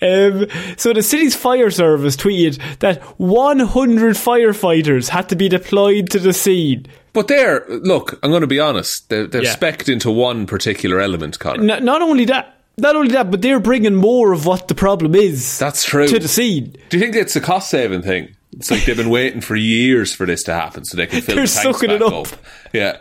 [0.00, 6.18] Um, so the city's fire service tweeted that 100 firefighters had to be deployed to
[6.18, 6.86] the scene.
[7.12, 9.08] But there, look, I'm going to be honest.
[9.10, 9.54] They, they've Yeah.
[9.54, 11.72] specced into one particular element, Conor.
[11.74, 15.14] N- not only that, not only that, but they're bringing more of what the problem
[15.14, 15.58] is.
[15.58, 16.08] That's true.
[16.08, 16.74] To the scene.
[16.88, 18.34] Do you think it's a cost saving thing?
[18.52, 21.36] It's like they've been waiting for years for this to happen so they can fill
[21.36, 22.12] They're the tanks sucking back it up.
[22.12, 22.38] up.
[22.72, 22.98] Yeah.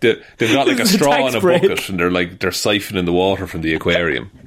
[0.00, 1.62] They, they've got like a straw in a break.
[1.62, 4.30] bucket and they're like, they're siphoning the water from the aquarium.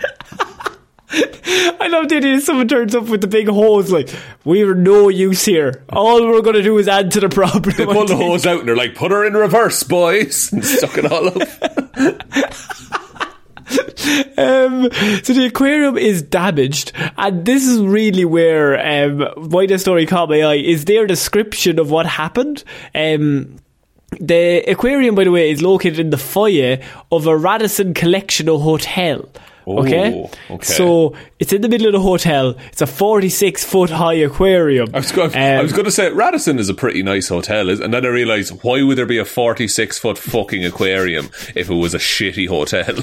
[1.10, 4.10] I love the idea someone turns up with the big hose, like,
[4.44, 5.84] we're no use here.
[5.90, 7.74] All we're going to do is add to the problem.
[7.78, 10.98] They pull the hose out and they're like, put her in reverse, boys, and suck
[10.98, 11.48] it all up.
[14.38, 14.92] Um,
[15.24, 20.30] so the aquarium is damaged, and this is really where um, why the story caught
[20.30, 22.64] my eye is their description of what happened.
[22.94, 23.58] Um,
[24.20, 26.80] the aquarium, by the way, is located in the foyer
[27.12, 29.28] of a Radisson Collection Hotel.
[29.68, 30.14] Okay?
[30.50, 30.66] Oh, okay.
[30.66, 32.56] so it's in the middle of the hotel.
[32.72, 34.88] It's a forty-six foot high aquarium.
[34.94, 37.70] I was going, I Um, was going to say Radisson is a pretty nice hotel,
[37.70, 41.26] and then I realised why would there be a forty-six foot fucking aquarium
[41.56, 42.96] if it was a shitty hotel?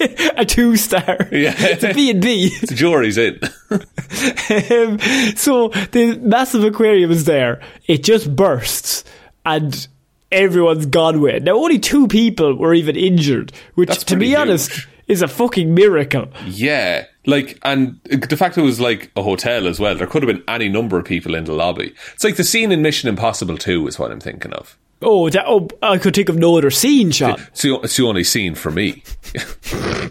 [0.36, 1.28] a two star.
[1.30, 1.54] Yeah.
[1.56, 2.56] it's a B and B.
[2.60, 3.38] the jury's in.
[3.70, 4.98] Um,
[5.36, 7.60] so the massive aquarium is there.
[7.86, 9.04] It just bursts,
[9.44, 9.86] and
[10.32, 11.42] everyone's gone with it.
[11.42, 14.88] Now, only two people were even injured, which, to be pretty honest, huge.
[15.08, 16.28] Is a fucking miracle.
[16.46, 19.94] Yeah, like, and the fact it was like a hotel as well.
[19.94, 21.94] There could have been any number of people in the lobby.
[22.14, 24.78] It's like the scene in Mission Impossible Two is what I'm thinking of.
[25.02, 27.38] Oh, that, oh, I could think of no other scene, Sean.
[27.48, 29.02] It's the, it's the only scene for me.
[29.34, 30.10] I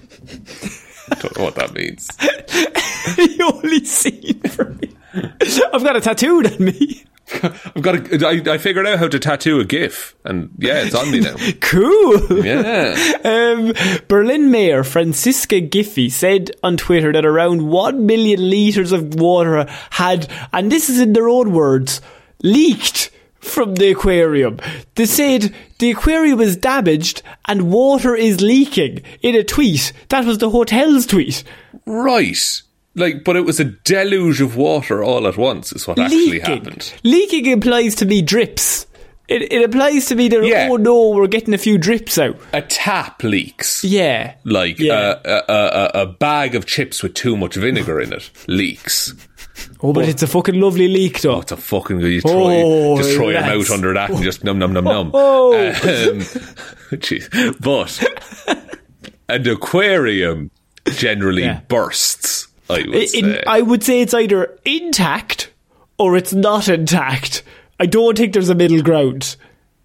[1.20, 2.08] Don't know what that means.
[2.18, 4.96] the only scene for me.
[5.74, 7.06] I've got a tattooed on me.
[7.32, 7.96] I've got.
[8.12, 11.20] A, I, I figured out how to tattoo a GIF, and yeah, it's on me
[11.20, 11.36] now.
[11.62, 12.46] Cool.
[12.46, 12.96] Yeah.
[13.24, 13.74] Um,
[14.08, 20.30] Berlin Mayor Franziska Giffey said on Twitter that around 1 million litres of water had,
[20.52, 22.02] and this is in their own words,
[22.44, 23.10] leaked
[23.40, 24.60] from the aquarium.
[24.96, 29.94] They said the aquarium is damaged and water is leaking in a tweet.
[30.10, 31.44] That was the hotel's tweet.
[31.86, 32.38] Right.
[32.96, 36.94] Like, but it was a deluge of water all at once, is what actually happened.
[37.04, 38.86] Leaking implies to me drips.
[39.28, 40.68] It, it implies to me that, Yeah.
[40.70, 42.38] oh no, we're getting a few drips out.
[42.52, 43.84] A tap leaks.
[43.84, 44.36] Yeah.
[44.44, 45.16] Like Yeah.
[45.26, 49.14] a, a, a, a bag of chips with too much vinegar in it leaks.
[49.82, 51.36] Oh, but it's a fucking lovely leak though.
[51.36, 52.12] Oh, it's a fucking good.
[52.12, 55.12] You throw, Oh, just throw your mouth under that and just num num num num.
[55.14, 55.54] Oh.
[55.58, 55.72] Um,
[57.00, 57.30] jeez.
[57.62, 58.78] But
[59.30, 60.52] an aquarium
[60.92, 61.62] generally Yeah.
[61.70, 62.48] bursts.
[62.70, 63.44] I would In- say.
[63.46, 65.52] I would say it's either intact
[65.98, 67.44] or it's not intact.
[67.80, 69.36] I don't think there's a middle ground.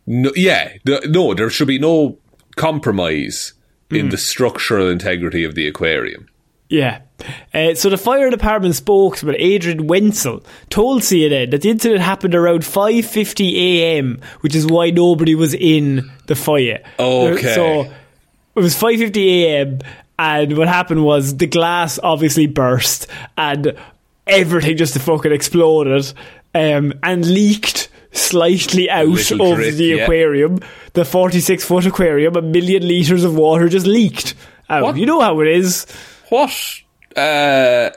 [0.07, 0.73] No, yeah,
[1.07, 2.19] no, there should be no
[2.57, 3.53] compromise
[3.91, 3.97] Hmm.
[3.97, 6.29] in the structural integrity of the aquarium.
[6.69, 7.01] Yeah.
[7.55, 12.61] Uh, so the fire department spokesman Adrian Wenzel told CNN that the incident happened around
[12.65, 16.81] 5:50 a.m., which is why nobody was in the fire.
[16.99, 17.55] Okay.
[17.55, 17.81] So
[18.55, 19.79] it was 5:50 a.m.
[20.19, 23.07] and what happened was the glass obviously burst
[23.37, 23.77] and
[24.27, 26.13] everything just fucking exploded
[26.55, 30.03] um, and leaked slightly out of drip, the yeah.
[30.03, 30.59] aquarium.
[30.95, 34.35] The 46 foot aquarium, a million litres of water just leaked
[34.69, 34.83] out.
[34.83, 34.97] What?
[34.97, 35.87] You know how it is.
[36.29, 36.53] What
[37.17, 37.91] uh,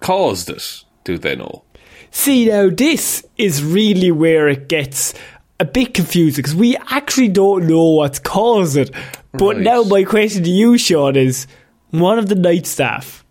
[0.00, 0.84] caused it?
[1.04, 1.62] Do they know?
[2.10, 5.14] See, now this is really where it gets
[5.60, 8.90] a bit confusing because we actually don't know what's caused it.
[9.32, 9.64] But Right.
[9.64, 11.46] now my question to you, Sean, is
[11.90, 13.24] one of the night staff,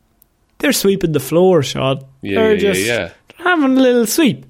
[0.59, 2.01] they're sweeping the floor, Sean.
[2.21, 3.09] Yeah, they're yeah, yeah, just yeah.
[3.37, 4.45] having a little sweep.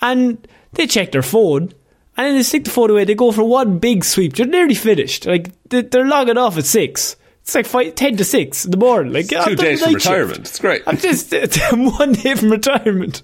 [0.00, 1.72] And they check their phone.
[2.18, 3.04] And then they stick the phone away.
[3.04, 4.34] They go for one big sweep.
[4.36, 5.26] They're nearly finished.
[5.26, 7.16] Like they- they're logging off at six.
[7.42, 9.12] It's like ten to six in the morning.
[9.12, 10.10] Like Two I've days from night shift.
[10.12, 10.38] retirement.
[10.40, 10.82] It's great.
[10.86, 11.32] I'm just
[11.72, 13.22] one day from retirement.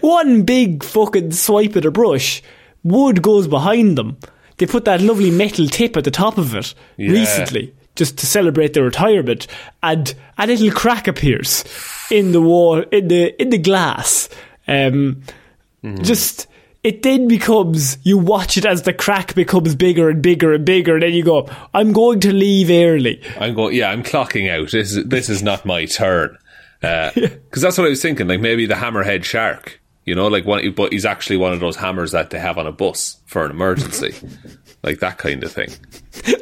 [0.00, 2.42] One big fucking swipe at a brush.
[2.86, 4.16] Wood goes behind them.
[4.58, 7.10] They put that lovely metal tip at the top of it Yeah.
[7.12, 9.46] recently, just to celebrate their retirement,
[9.82, 11.64] and a little crack appears
[12.10, 14.28] in the wall, in the in the glass.
[14.68, 15.22] Um,
[16.02, 16.46] Just
[16.82, 20.94] it then becomes you watch it as the crack becomes bigger and bigger and bigger,
[20.94, 23.74] and then you go, "I'm going to leave early." I'm going.
[23.76, 24.70] Yeah, I'm clocking out.
[24.72, 26.36] This is this is not my turn.
[26.82, 28.28] Because that's what I was thinking.
[28.28, 29.80] Like maybe the hammerhead shark.
[30.06, 32.66] You know, like one, but he's actually one of those hammers that they have on
[32.66, 34.14] a bus for an emergency,
[34.84, 35.68] like that kind of thing.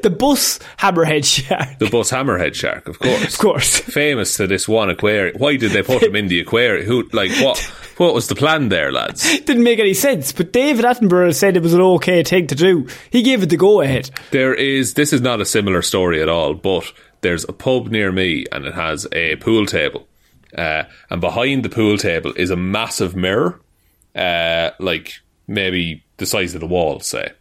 [0.03, 3.79] The bus hammerhead shark, The bus hammerhead shark, of course, of course.
[3.81, 5.37] famous to this one aquarium.
[5.39, 6.87] Why did they put him in the aquarium?
[6.87, 7.59] Who, like, what?
[7.97, 9.23] What was the plan there, lads?
[9.41, 10.33] didn't make any sense.
[10.33, 12.87] But David Attenborough said it was an okay thing to do.
[13.11, 14.11] He gave it the go ahead.
[14.31, 14.95] There is.
[14.95, 16.93] This is not a similar story at all, but
[17.23, 20.07] there's a pub near me, and it has a pool table.
[20.55, 23.61] Uh, and behind the pool table is a massive mirror,
[24.15, 27.33] uh, like maybe the size of the wall, say.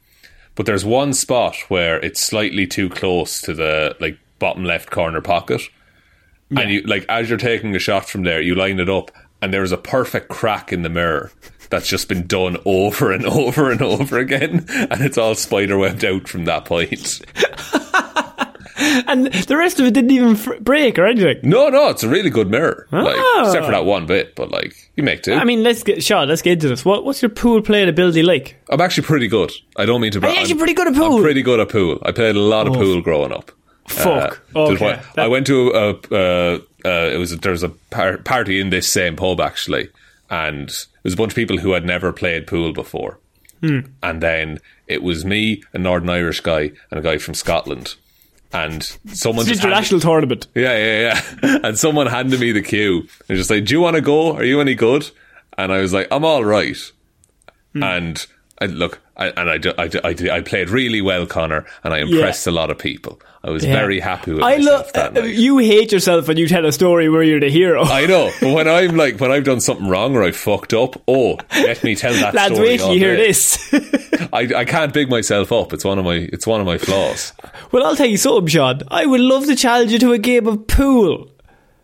[0.55, 5.21] But there's one spot where it's slightly too close to the like bottom left corner
[5.21, 5.61] pocket,
[6.55, 9.11] and you like as you're taking a shot from there, you line it up,
[9.41, 11.31] and there's a perfect crack in the mirror
[11.69, 16.05] that's just been done over and over and over again, and it's all spider webbed
[16.05, 17.21] out from that point.
[18.77, 21.37] And the rest of it didn't even fr- break or anything.
[21.43, 22.87] No, no, it's a really good mirror.
[22.91, 23.45] Like, Ah.
[23.45, 25.33] except for that one bit, but like you make two.
[25.33, 26.27] I mean, let's get Sean.
[26.27, 26.83] Let's get into this.
[26.83, 28.55] What, what's your pool playing ability like?
[28.69, 29.51] I'm actually pretty good.
[29.77, 30.19] I don't mean to.
[30.19, 31.17] You I'm- actually pretty good at pool?
[31.17, 31.99] I'm pretty good at pool.
[32.03, 32.79] I played a lot of Oh.
[32.79, 33.51] pool growing up.
[33.87, 34.41] Fuck.
[34.55, 34.99] Uh, Okay.
[35.17, 35.89] I went to a.
[36.11, 39.89] Uh, uh, it was there was a par- party in this same pub actually,
[40.29, 43.19] and it was a bunch of people who had never played pool before.
[43.61, 43.79] Hmm.
[44.01, 47.95] And then it was me, a Northern Irish guy, and a guy from Scotland.
[48.53, 50.47] And someone It's just handed- international tournament.
[50.53, 51.57] Yeah, yeah, yeah.
[51.63, 54.35] And someone handed me the cue and just like, "Do you want to go?
[54.35, 55.09] Are you any good?"
[55.57, 56.77] And I was like, "I'm all right."
[57.73, 57.83] Hmm.
[57.83, 58.25] And
[58.63, 61.65] I, look, I, and I, do- I, do- I, do- I played really well, Conor,
[61.83, 63.19] and I impressed a lot of people.
[63.43, 63.73] I was Yeah.
[63.73, 65.35] very happy with I myself love that uh, uh, night.
[65.35, 67.83] you hate yourself when you tell a story where you're the hero.
[67.83, 71.01] I know, but when I'm like, when I've done something wrong or I fucked up,
[71.07, 72.69] oh, let me tell that Lads, story.
[72.69, 73.27] wait till you hear day.
[73.27, 73.73] this.
[74.33, 75.73] I, I can't big myself up.
[75.73, 77.33] It's one of my, it's one of my flaws.
[77.71, 78.81] well, I'll tell you something, Sean.
[78.89, 81.29] I would love to challenge you to a game of pool.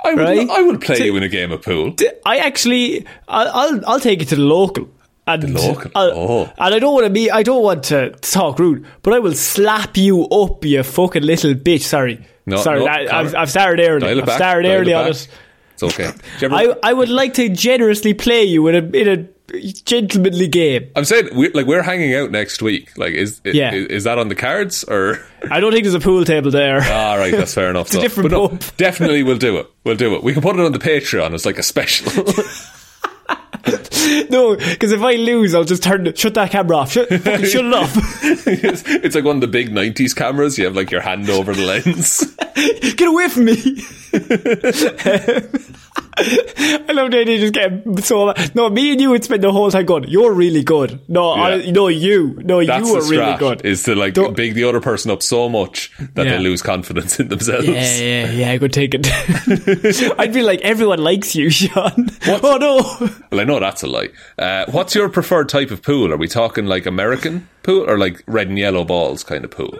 [0.05, 0.49] I would, Right?
[0.49, 1.93] I would play you in a game of pool.
[2.25, 4.89] I actually, I'll, I'll, I'll take you to the local.
[5.29, 5.57] And
[5.95, 6.43] Oh.
[6.57, 9.33] And I don't want to be, I don't want to talk rude, but I will
[9.35, 11.81] slap you up, you fucking little bitch.
[11.81, 12.25] Sorry.
[12.45, 13.37] No, Sorry, no, I, I've, Conor.
[13.37, 14.07] I've started early.
[14.19, 15.27] I've back, started early on it.
[15.73, 16.11] It's okay.
[16.41, 19.27] Ever- I, I would like to generously play you in a, in a
[19.83, 20.89] gentlemanly game.
[20.95, 22.97] I'm saying, we like, we're hanging out next week.
[22.97, 23.73] Like, is, is, Yeah.
[23.73, 25.19] is that on the cards or?
[25.49, 26.79] I don't think there's a pool table there.
[26.83, 27.31] Ah, right.
[27.31, 27.87] that's fair enough.
[27.87, 29.67] It's a different but no, definitely we'll do it.
[29.83, 30.23] We'll do it.
[30.23, 32.11] We can put it on the Patreon as like a special.
[34.29, 36.91] no, because if I lose, I'll just turn, shut that camera off.
[36.91, 37.95] Shut, shut it off.
[38.47, 40.57] it's, it's like one of the big '90s cameras.
[40.57, 42.35] You have like your hand over the lens.
[42.95, 43.55] Get away from me.
[46.21, 48.33] I love the idea just getting so.
[48.55, 50.99] No, me and you would spend the whole time going, You're really good.
[51.07, 52.39] No, I, no, you.
[52.43, 53.65] No, That's you are really good.
[53.65, 56.37] Is to like Don't- big the other person up so much that Yeah.
[56.37, 57.67] they lose confidence in themselves.
[57.67, 59.07] yeah, yeah, yeah, I could take it.
[60.19, 62.09] I'd be like, Everyone likes you, Sean.
[62.27, 63.07] Oh, no.
[63.31, 64.09] Well, I know that's a lie.
[64.37, 66.11] Uh, what's your preferred type of pool?
[66.11, 69.79] Are we talking like American pool or like red and yellow balls kind of pool?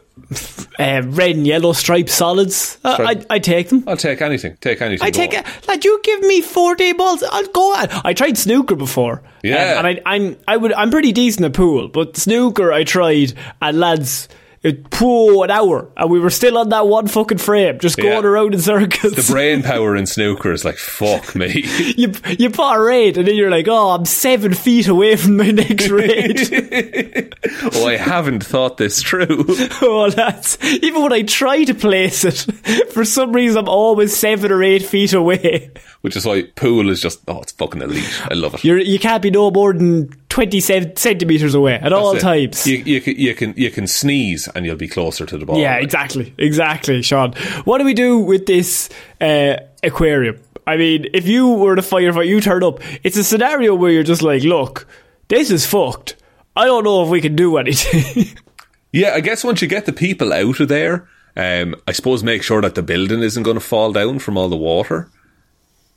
[0.77, 2.77] Uh, red and yellow striped solids.
[2.84, 3.84] Uh, Stripe- I, I take them.
[3.88, 4.57] I'll take anything.
[4.61, 5.05] Take anything.
[5.05, 5.45] I take it.
[5.67, 8.05] Lad, you give me forty balls, I'll go at.
[8.05, 9.21] I tried snooker before.
[9.43, 9.80] Yeah.
[9.80, 13.34] Um, and I, I'm I would I'm pretty decent at pool, but snooker I tried,
[13.61, 14.30] and lads,
[14.62, 18.24] it whoa, an hour, and we were still on that one fucking frame, just going
[18.24, 18.30] Yeah.
[18.30, 19.14] around in circles.
[19.14, 21.64] The brain power in snooker is like fuck me.
[21.95, 25.38] you you put a raid, and then you're like, oh, I'm seven feet away from
[25.38, 27.34] my next raid.
[27.74, 29.45] oh, I haven't thought this through.
[29.82, 34.51] oh, that's even when I try to place it, for some reason I'm always seven
[34.51, 35.72] or eight feet away.
[36.01, 38.22] Which is why pool is just oh, it's fucking elite.
[38.30, 38.64] I love it.
[38.66, 42.19] You're you can't be no more than twenty centimeters away at all it.
[42.21, 42.65] times.
[42.65, 45.59] You, you, can, you can you can sneeze and you'll be closer to the ball.
[45.59, 47.34] Yeah, exactly, exactly, Sean.
[47.65, 50.39] What do we do with this uh, aquarium?
[50.65, 52.80] I mean, if you were the firefighter, you turn up.
[53.03, 54.88] It's a scenario where you're just like, look,
[55.27, 56.15] this is fucked.
[56.55, 58.38] I don't know if we can do anything.
[58.91, 62.41] Yeah, I guess once you get the people out of there, um, I suppose make
[62.41, 65.09] sure that the building isn't going to fall down from all the water.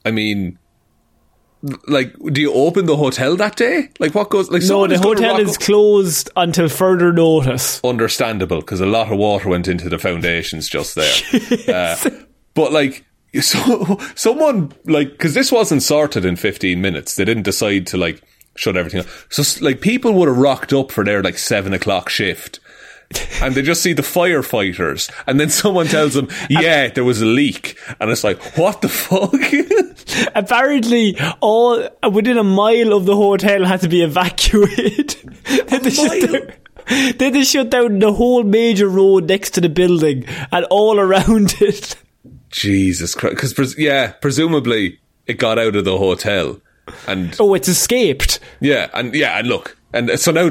[0.04, 0.58] I mean,
[1.86, 3.88] like, do you open the hotel that day?
[3.98, 4.50] Like, what goes?
[4.50, 7.80] Like, no, the hotel is closed until further notice.
[7.84, 11.14] understandable because a lot of water went into the foundations just there.
[11.68, 12.10] uh,
[12.54, 13.04] but like,
[13.40, 17.14] so someone like because this wasn't sorted in fifteen minutes.
[17.14, 18.22] They didn't decide to like
[18.54, 22.08] shut everything up So like people would have rocked up for their like seven o'clock
[22.08, 22.60] shift.
[23.42, 27.26] And they just see the firefighters, and then someone tells them, "Yeah, there was a
[27.26, 29.32] leak," and it's like, "What the fuck?"
[30.34, 35.16] Apparently, all within a mile of the hotel had to be evacuated.
[35.66, 36.32] then, they shut mile?
[36.32, 36.52] down,
[37.16, 41.54] then they shut down the whole major road next to the building and all around
[41.60, 41.96] it.
[42.50, 43.36] Jesus Christ!
[43.36, 46.60] Because pres- yeah, presumably it got out of the hotel,
[47.08, 48.38] and Oh, it's escaped.
[48.60, 50.50] Yeah, and yeah, and look, and so now,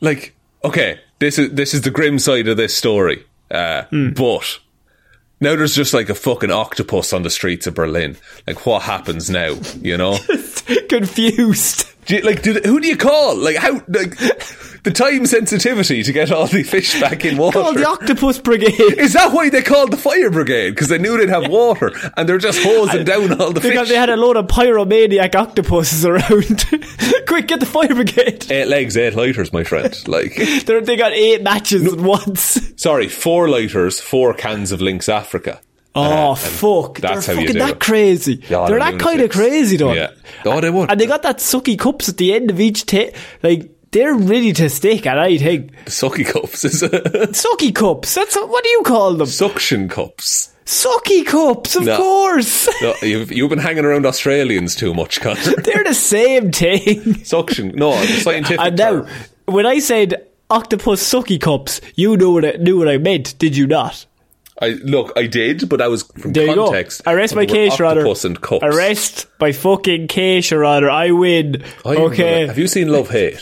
[0.00, 0.34] like,
[0.64, 4.58] okay, this is this is the grim side of this story, uh, but
[5.40, 8.16] now there's just like a fucking octopus on the streets of Berlin.
[8.46, 9.56] Like, what happens now?
[9.80, 10.18] You know,
[10.88, 11.91] Confused.
[12.06, 13.36] Do you, like, do they- who do you call?
[13.36, 13.74] Like, how?
[13.88, 14.18] Like,
[14.84, 17.60] the time sensitivity to get all the fish back in water.
[17.60, 18.74] Call the octopus brigade.
[18.98, 20.70] is that why they called the fire brigade?
[20.70, 23.88] Because they knew they'd have water, and they're just hosing down all the Because fish.
[23.90, 26.64] they had a load of pyromaniac octopuses around.
[27.28, 28.50] Quick, get the fire brigade.
[28.50, 29.96] eight legs, eight lighters, my friend.
[30.08, 30.34] Like.
[30.66, 32.60] They're, got eight matches at once.
[32.76, 35.60] Sorry, four lighters, four cans of Lynx Africa.
[35.94, 36.98] Oh uh, and fuck!
[37.00, 37.80] that's they're how you fucking do that it.
[37.80, 38.42] crazy.
[38.48, 39.92] Yeah, they're that kind of crazy, though.
[39.92, 40.12] Yeah.
[40.46, 40.90] Oh, they would.
[40.90, 43.10] And they got that sucky cups at the end of each ta-
[43.42, 45.06] like they're ready to stick.
[45.06, 46.90] And I think sucky cups is it?
[47.32, 48.14] sucky cups.
[48.14, 49.26] That's what do you call them?
[49.26, 50.48] suction cups.
[50.64, 51.96] Sucky cups, of No.
[51.98, 52.68] course.
[52.80, 55.40] No, you've, you've been hanging around Australians too much, Conor.
[55.62, 57.22] they're the same thing.
[57.24, 57.72] Suction.
[57.74, 59.08] No, the scientific And now, term.
[59.46, 63.56] when I said octopus sucky cups, you knew what I, knew what I meant, did
[63.56, 64.06] you not?
[64.60, 67.02] I look, I did, but I was from There context.
[67.06, 68.00] Arrest of my the word case, Your Honor.
[68.02, 68.62] octopus and cups.
[68.64, 70.90] Arrest my fucking case, Honor.
[70.90, 71.64] I win.
[71.84, 72.46] I okay.
[72.46, 73.40] Have you seen Love Hate?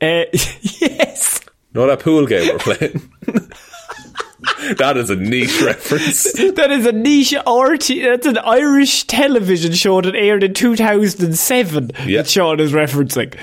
[0.00, 1.40] Uh, yes.
[1.72, 3.10] Not that pool game we're playing.
[4.76, 6.32] that is a niche reference.
[6.54, 8.02] That is a niche RT.
[8.02, 12.22] That's an Irish television show that aired in 2007 Yeah.
[12.22, 13.36] that Sean is referencing.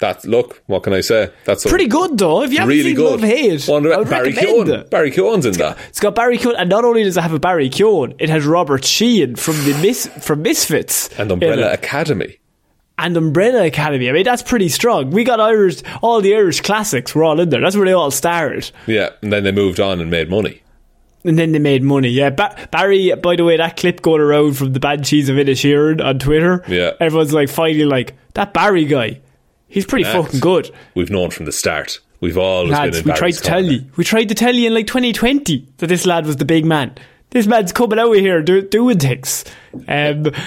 [0.00, 0.62] That's look.
[0.66, 1.30] What can I say?
[1.44, 2.42] That's a- Pretty good though.
[2.42, 3.10] If you haven't really seen good.
[3.10, 4.68] Love Hate, Wonder- I would Barry Keoghan.
[4.68, 4.90] it.
[4.90, 5.76] Barry Keoghan's in that.
[5.88, 8.46] It's got Barry Keoghan, and not only does it have a Barry Keoghan, it has
[8.46, 11.72] Robert Sheehan from the Mis- from Misfits And Umbrella.
[11.72, 12.38] Academy.
[13.00, 14.08] and Umbrella Academy.
[14.08, 15.10] I mean, that's pretty strong.
[15.10, 17.60] We got Irish, all the Irish classics were all in there.
[17.60, 18.70] That's where they all started.
[18.86, 20.62] Yeah, and then they moved on and made money.
[21.24, 22.08] And then they made money.
[22.08, 23.12] Yeah, ba- Barry.
[23.14, 26.62] By the way, that clip going around from the Banshees of Inisherin on Twitter.
[26.68, 26.92] Yeah.
[27.00, 29.20] everyone's like finally like that Barry guy.
[29.68, 30.70] He's pretty That's- fucking good.
[30.94, 32.00] We've known from the start.
[32.20, 33.74] We've always Lads, been in we tried to tell corner.
[33.74, 33.84] you.
[33.96, 36.94] We tried to tell you in like 2020 that this lad was the big man.
[37.30, 39.44] This man's coming out here do, doing things,
[39.74, 39.84] um,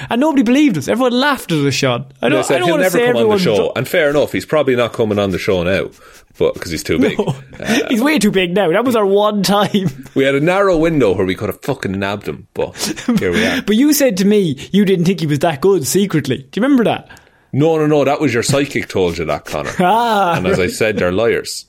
[0.10, 0.88] and nobody believed us.
[0.88, 2.08] Everyone laughed at us, Sean.
[2.24, 4.10] I don't, I don't he'll want to never say come on the show, and fair
[4.10, 4.32] enough.
[4.32, 5.92] He's probably not coming on the show now,
[6.40, 7.20] but because he's too big.
[7.90, 8.72] He's way too big now.
[8.72, 9.70] That was our one time.
[10.16, 12.76] We had a narrow window where we could have fucking nabbed him, but
[13.20, 13.62] here we are.
[13.62, 16.40] But you said to me you didn't think he was that good secretly.
[16.40, 17.08] Do you remember that?
[17.54, 18.04] No, no, no.
[18.06, 19.72] That was your psychic told you that, Conor.
[19.80, 21.66] Ah, and as I said, they're liars.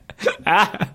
[0.46, 0.90] ah.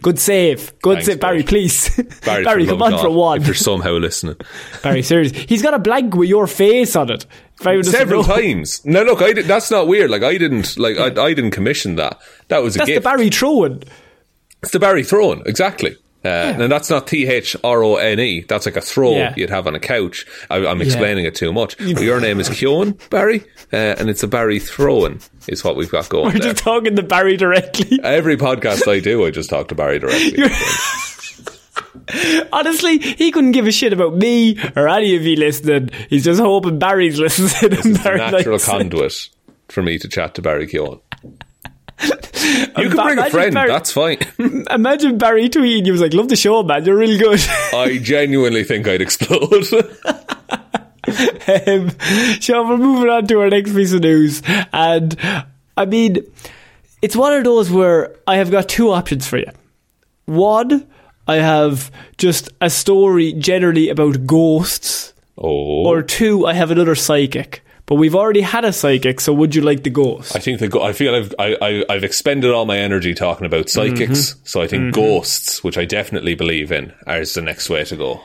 [0.00, 0.78] Good save.
[0.80, 1.20] Good Thanks, save.
[1.20, 1.48] Barry, bud.
[1.48, 1.94] please.
[2.24, 3.40] Barry, Barry, come on of for God, one.
[3.42, 4.36] If you're somehow listening,
[4.82, 5.44] Barry, seriously.
[5.46, 7.26] He's got a blank with your face on it.
[7.60, 8.84] If I would have several times.
[8.86, 10.10] Now, look, I did, that's not weird.
[10.10, 12.18] Like I didn't, like I, I didn't commission that.
[12.48, 13.00] That was a That's the.
[13.00, 13.82] Barry Trowan.
[14.62, 15.96] It's the Barry throne, exactly.
[16.24, 18.40] Uh, And that's not T H R O N E.
[18.48, 19.32] That's like a throw Yeah.
[19.36, 20.26] you'd have on a couch.
[20.50, 21.76] I, I'm explaining it too much.
[21.96, 25.90] But your name is Keoghan Barry, uh, and it's a Barry throwing is what we've
[25.90, 26.52] got going We're there.
[26.52, 28.00] just talking to Barry directly.
[28.04, 30.42] Every podcast I do, I just talk to Barry directly.
[32.52, 35.90] Honestly, he couldn't give a shit about me or any of you listening.
[36.08, 37.72] He's just hoping Barry's listening.
[37.78, 39.28] and It's a natural conduit
[39.68, 41.00] for me to chat to Barry Keoghan.
[42.46, 44.18] You can Ba- bring a friend, Barry- that's fine.
[44.70, 45.84] Imagine Barry tweeting.
[45.84, 46.84] He was like, "Love the show, man.
[46.84, 47.40] You're really good."
[47.72, 49.52] I genuinely think I'd explode.
[51.66, 51.90] um,
[52.40, 54.42] Sean, we're moving on to our next piece of news,
[54.72, 55.16] and
[55.76, 56.18] I mean,
[57.02, 59.50] it's one of those where I have got two options for you.
[60.26, 60.86] One,
[61.26, 65.86] I have just a story generally about ghosts, oh.
[65.86, 67.62] or two, I have another psychic.
[67.86, 70.34] But we've already had a psychic, so would you like the ghost?
[70.34, 73.46] I think the go- I feel I've I, I, I've expended all my energy talking
[73.46, 74.40] about psychics, Mm-hmm.
[74.44, 78.20] so I think ghosts, which I definitely believe in, is the next way to go.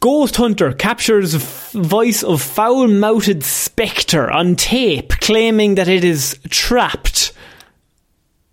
[0.00, 7.32] Ghost Hunter captures f- voice of foul-mouthed spectre on tape, claiming that it is trapped.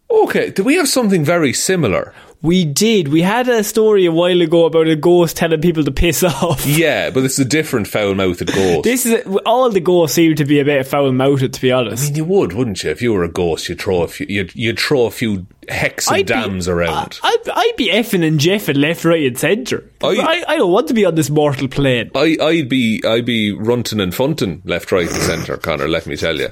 [0.10, 2.14] Okay, do we have something very similar?
[2.44, 3.08] We did.
[3.08, 6.66] We had a story a while ago about a ghost telling people to piss off.
[6.66, 8.84] Yeah, but it's a different foul-mouthed ghost.
[8.84, 12.04] This is all the ghosts seem to be a bit foul-mouthed, to be honest.
[12.04, 12.92] I mean, you would, wouldn't you?
[12.92, 16.08] If you were a ghost, you'd throw a few, you'd, you'd throw a few hex
[16.08, 17.18] and I'd be- dams around.
[17.24, 19.90] I, I'd, I'd be effing and jeffing left, right, and centre.
[20.04, 22.12] I- I, I don't want to be on this mortal plane.
[22.14, 25.88] I, I'd be, I'd be runting and funting left, right, and centre, Conor.
[25.88, 26.50] Let me tell you.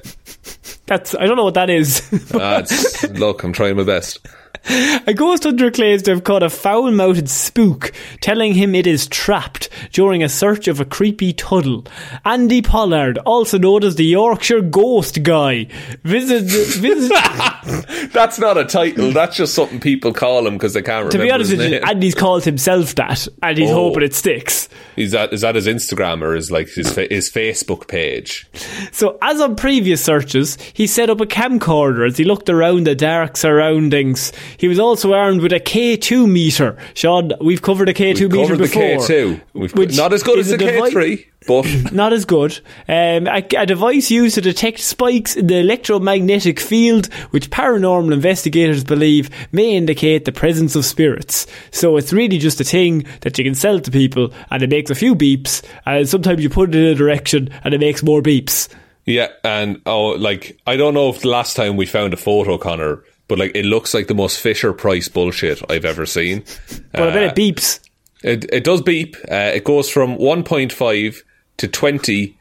[0.86, 2.02] That's I don't know what that is.
[2.34, 2.64] Ah,
[3.12, 4.26] look, I'm trying my best.
[4.70, 7.92] A ghost hunter claims to have caught a foul mouthed spook,
[8.22, 11.86] telling him it is trapped during a search of a creepy tunnel.
[12.26, 15.68] Andy Pollard, also known as the Yorkshire Ghost Guy,
[16.04, 16.50] visited.
[16.80, 17.12] visited
[18.12, 19.12] That's not a title.
[19.12, 21.12] That's just something people call him because they can't remember.
[21.18, 21.78] to be honest with you.
[21.80, 23.76] Andy's called himself that, and he's Oh.
[23.90, 24.70] hoping it sticks.
[24.96, 28.48] Is that is that his Instagram or is like his fa- his Facebook page?
[28.92, 32.96] So, as on previous searches, he set up a camcorder as he looked around the
[32.96, 34.32] dark surroundings.
[34.58, 36.78] He was also armed with a K2 meter.
[36.94, 38.82] Sean, we've covered a K2 We've meter covered the before.
[39.08, 39.42] K2.
[39.54, 42.60] We've, which not as good as the a device- K3, but Not as good.
[42.88, 48.84] Um, a, a device used to detect spikes in the electromagnetic field, which paranormal investigators
[48.84, 51.48] believe may indicate the presence of spirits.
[51.72, 54.92] So it's really just a thing that you can sell to people, and it makes
[54.92, 58.22] a few beeps, and sometimes you put it in a direction, and it makes more
[58.22, 58.70] beeps.
[59.06, 62.60] yeah, and oh, like I don't know if the last time we found a photo,
[62.60, 66.44] Conor, but like it looks like the most Fisher Price bullshit I've ever seen.
[66.92, 67.80] But I bet Uh, it beeps.
[68.22, 69.16] It it does beep.
[69.32, 71.22] Uh, it goes from 1.5
[71.56, 72.38] to 20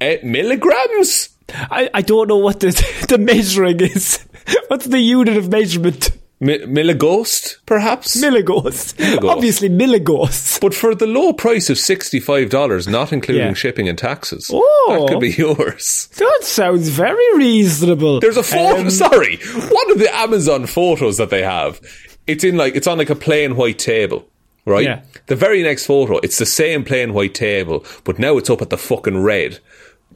[0.00, 1.30] uh, milligrams.
[1.48, 2.68] I, I don't know what the
[3.08, 4.24] the measuring is.
[4.68, 6.12] What's the unit of measurement?
[6.42, 8.16] Mi- millighost, perhaps.
[8.20, 8.94] Milligauss.
[9.22, 10.58] Obviously, milligauss.
[10.60, 13.52] but for the low price of $65, not including Yeah.
[13.54, 14.86] shipping and taxes, Oh.
[15.06, 16.08] that could be yours.
[16.16, 18.20] That sounds very reasonable.
[18.20, 18.80] There's a photo.
[18.80, 21.80] Um, sorry, one of the Amazon photos that they have.
[22.26, 24.26] It's in like it's on like a plain white table,
[24.64, 24.84] right?
[24.84, 25.00] Yeah.
[25.26, 28.70] The very next photo, it's the same plain white table, but now it's up at
[28.70, 29.58] the fucking red.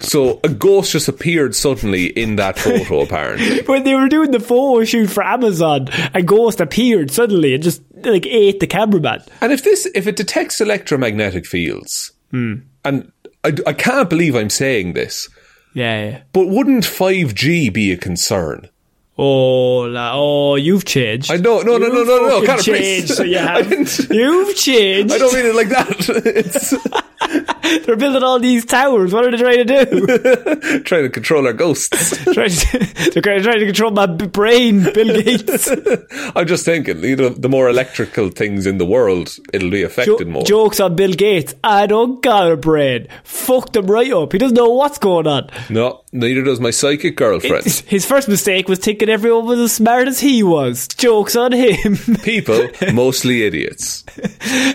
[0.01, 3.63] So a ghost just appeared suddenly in that photo, apparently.
[3.67, 7.81] when they were doing the photo shoot for Amazon, a ghost appeared suddenly and just
[7.95, 9.23] like ate the cameraman.
[9.41, 12.55] And if this, if it detects electromagnetic fields, Hmm.
[12.85, 13.13] and
[13.45, 15.29] I, I can't believe I'm saying this,
[15.75, 16.23] Yeah, yeah.
[16.33, 18.69] But wouldn't 5G be a concern?
[19.17, 21.31] Oh, la, oh, you've changed.
[21.31, 23.07] I know, no, no, no, You've no, no, fucking Conor, please.
[23.07, 23.71] changed, so you have.
[24.11, 25.15] You've changed.
[25.15, 26.09] I don't mean it like that.
[26.35, 26.75] It's
[27.85, 29.13] They're building all these towers.
[29.13, 30.81] What are they trying to do?
[30.85, 32.11] trying to control our ghosts.
[32.35, 35.69] trying to, they're trying to control my brain, Bill Gates.
[36.37, 40.19] I'm just thinking, you know, the more electrical things in the world, it'll be affected
[40.19, 40.45] Jo- more.
[40.45, 41.55] jokes on Bill Gates.
[41.65, 43.09] I don't got a brain.
[43.25, 44.33] Fucked him right up.
[44.33, 45.51] He doesn't know what's going on.
[45.71, 47.65] no, neither does my psychic girlfriend.
[47.65, 50.89] His first mistake was thinking everyone was as smart as he was.
[50.89, 51.97] Jokes on him.
[52.23, 54.05] People, mostly idiots.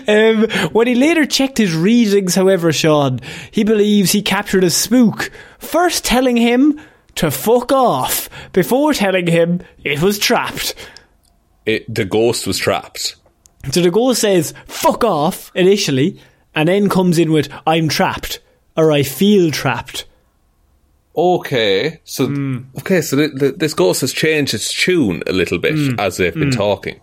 [0.06, 3.20] Um, when he later checked his readings, however, Sean,
[3.50, 6.78] he believes he captured a spook, first telling him
[7.16, 10.74] to fuck off, before telling him it was trapped.
[11.66, 13.16] It, the ghost was trapped.
[13.72, 16.20] So the ghost says, fuck off, initially,
[16.54, 18.40] and then comes in with, I'm trapped,
[18.76, 20.04] or I feel trapped.
[21.16, 22.58] Okay, so Hmm.
[22.78, 25.98] okay, so th th this ghost has changed its tune a little bit Hmm.
[25.98, 26.96] as they've been talking.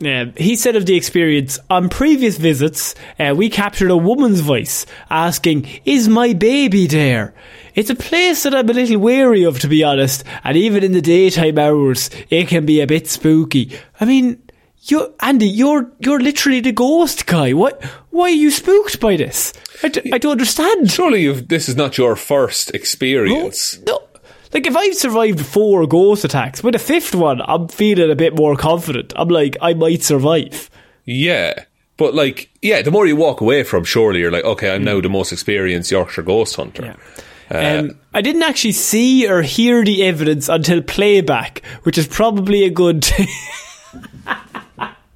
[0.00, 4.86] Yeah, he said of the experience, on previous visits, uh, we captured a woman's voice
[5.10, 7.32] asking, Is my baby there?
[7.74, 10.92] It's a place that I'm a little wary of, to be honest, and even in
[10.92, 13.70] the daytime hours, it can be a bit spooky.
[14.00, 14.36] I mean,
[14.82, 17.52] you Andy, you're you're literally the ghost guy.
[17.52, 17.82] What?
[18.10, 19.52] Why are you spooked by this?
[19.82, 20.90] I, d- I don't understand.
[20.90, 23.78] Surely you've, this is not your first experience.
[23.86, 24.00] No.
[24.52, 28.34] Like, if I've survived four ghost attacks, with a fifth one, I'm feeling a bit
[28.34, 29.12] more confident.
[29.14, 30.70] I'm like, I might survive.
[31.04, 31.64] Yeah,
[31.98, 34.84] but like, yeah, the more you walk away from, surely you're like, okay, I'm Hmm.
[34.86, 36.96] now the most experienced Yorkshire ghost hunter.
[37.50, 42.70] Um, I didn't actually see or hear the evidence until playback, which is probably a
[42.70, 43.06] good.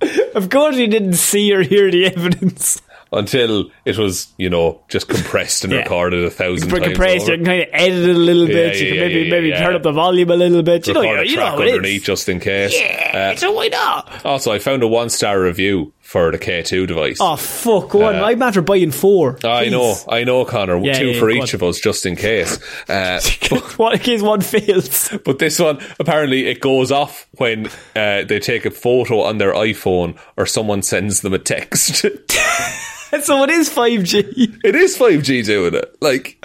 [0.35, 2.81] of course, you didn't see or hear the evidence.
[3.15, 5.81] Until it was, you know, just compressed and Yeah.
[5.81, 6.83] recorded a thousand times.
[6.85, 7.33] compressed, over.
[7.33, 8.77] you can kind of edit it a little Yeah, bit.
[8.81, 9.61] you can yeah, maybe yeah, maybe yeah.
[9.63, 10.87] turn up the volume a little bit.
[10.87, 12.73] You know, Record you know how it underneath just in case.
[12.75, 14.25] Yeah, Uh, so why not?
[14.25, 17.17] also, I found a one star review for the K2 device.
[17.23, 17.89] Oh fuck!
[17.89, 19.39] Go on, I'm after buying four.
[19.43, 20.77] I know, I know, Conor.
[20.77, 21.59] Yeah, two yeah, for each on.
[21.59, 22.59] of us, just in case.
[22.87, 23.19] Uh,
[23.79, 25.09] what in case one fails?
[25.25, 29.55] but this one, apparently, it goes off when uh, they take a photo on their
[29.55, 31.95] iPhone or someone sends them a text.
[33.23, 34.19] so it is five G.
[34.63, 35.97] it is 5G doing it.
[36.03, 36.45] Like,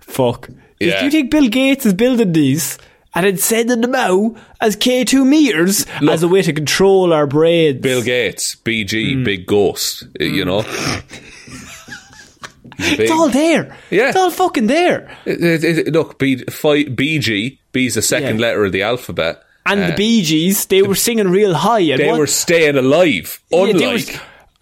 [0.00, 0.50] Fuck.
[0.78, 1.00] Yeah.
[1.00, 2.78] Do you think Bill Gates is building these
[3.14, 7.26] and then sending them out as K two meters as a way to control our
[7.26, 7.80] brains?
[7.80, 9.24] Bill Gates, BG, Hmm.
[9.24, 10.62] big ghost, you know?
[10.62, 11.04] Big.
[12.82, 13.76] It's all there.
[13.90, 14.08] Yeah.
[14.08, 15.10] It's all fucking there.
[15.26, 18.42] It- it- it- look, B, fi, BG, B's the second Yeah.
[18.46, 19.42] letter of the alphabet.
[19.66, 21.80] And Uh, the Bee Gees, they were singing real high.
[21.80, 23.58] And They what- were staying alive, Yeah,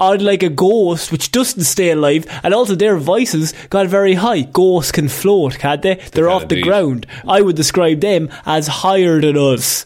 [0.00, 0.42] they unlike.
[0.42, 4.42] a ghost, which doesn't stay alive, and also their voices got very high.
[4.42, 5.96] Ghosts can float, can't they?
[6.12, 7.06] They're can off the ground.
[7.26, 9.84] I would describe them as higher than us.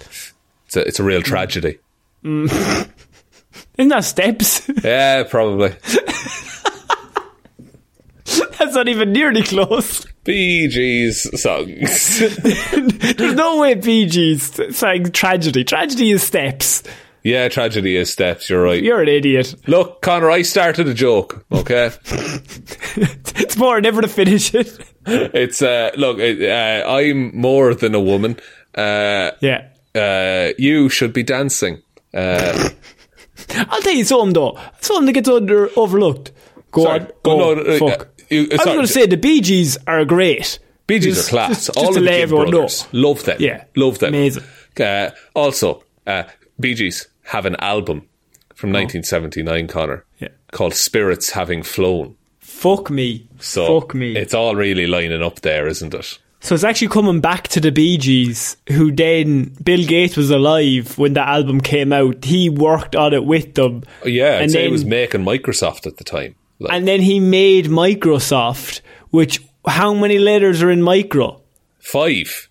[0.66, 1.78] It's a, it's a real tragedy.
[2.22, 4.68] Isn't that steps?
[4.84, 5.74] Yeah, probably.
[8.58, 10.06] That's not even nearly close.
[10.24, 12.18] Bee Gees songs.
[13.16, 15.64] There's no way Bee Gees sang tragedy.
[15.64, 16.82] Tragedy is steps.
[17.24, 18.82] Yeah, tragedy is steps, you're right.
[18.82, 19.54] You're an idiot.
[19.68, 21.90] Look, Conor, I started a joke, okay?
[23.34, 24.78] It's more never to finish it.
[25.06, 28.36] it's, uh, look, uh, I'm more than a woman.
[28.74, 29.68] Uh, Yeah.
[29.94, 31.82] uh, you should be dancing.
[32.14, 32.68] Uh,
[33.70, 34.58] I'll tell you something though.
[34.80, 36.32] Something that gets under overlooked.
[36.70, 37.00] Go Sorry.
[37.00, 37.08] on.
[37.22, 38.00] Go- no, uh, fuck.
[38.02, 40.58] uh, you- I was going to say the Bee Gees are great.
[40.86, 41.48] Bee Gees Just- are class.
[41.48, 42.50] just- just All to of the everyone know.
[42.50, 42.86] brothers.
[42.92, 43.36] Love them.
[43.40, 43.64] Yeah.
[43.76, 44.14] Love them.
[44.14, 44.44] Amazing.
[44.78, 46.24] Uh, also, uh,
[46.60, 48.02] Bee Gees have an album
[48.54, 48.78] from Oh.
[48.78, 50.28] 1979, Conor, Yeah.
[50.52, 52.14] called Spirits Having Flown.
[52.40, 53.26] Fuck me.
[53.40, 54.14] So Fuck me.
[54.16, 56.18] it's all really lining up there, isn't it?
[56.40, 60.98] So it's actually coming back to the Bee Gees, who then Bill Gates was alive
[60.98, 62.24] when the album came out.
[62.24, 63.84] He worked on it with them.
[64.04, 66.34] Yeah, and then, it was making Microsoft at the time.
[66.58, 68.80] Like, and then he made Microsoft,
[69.10, 71.40] which how many letters are in micro?
[71.78, 72.48] five.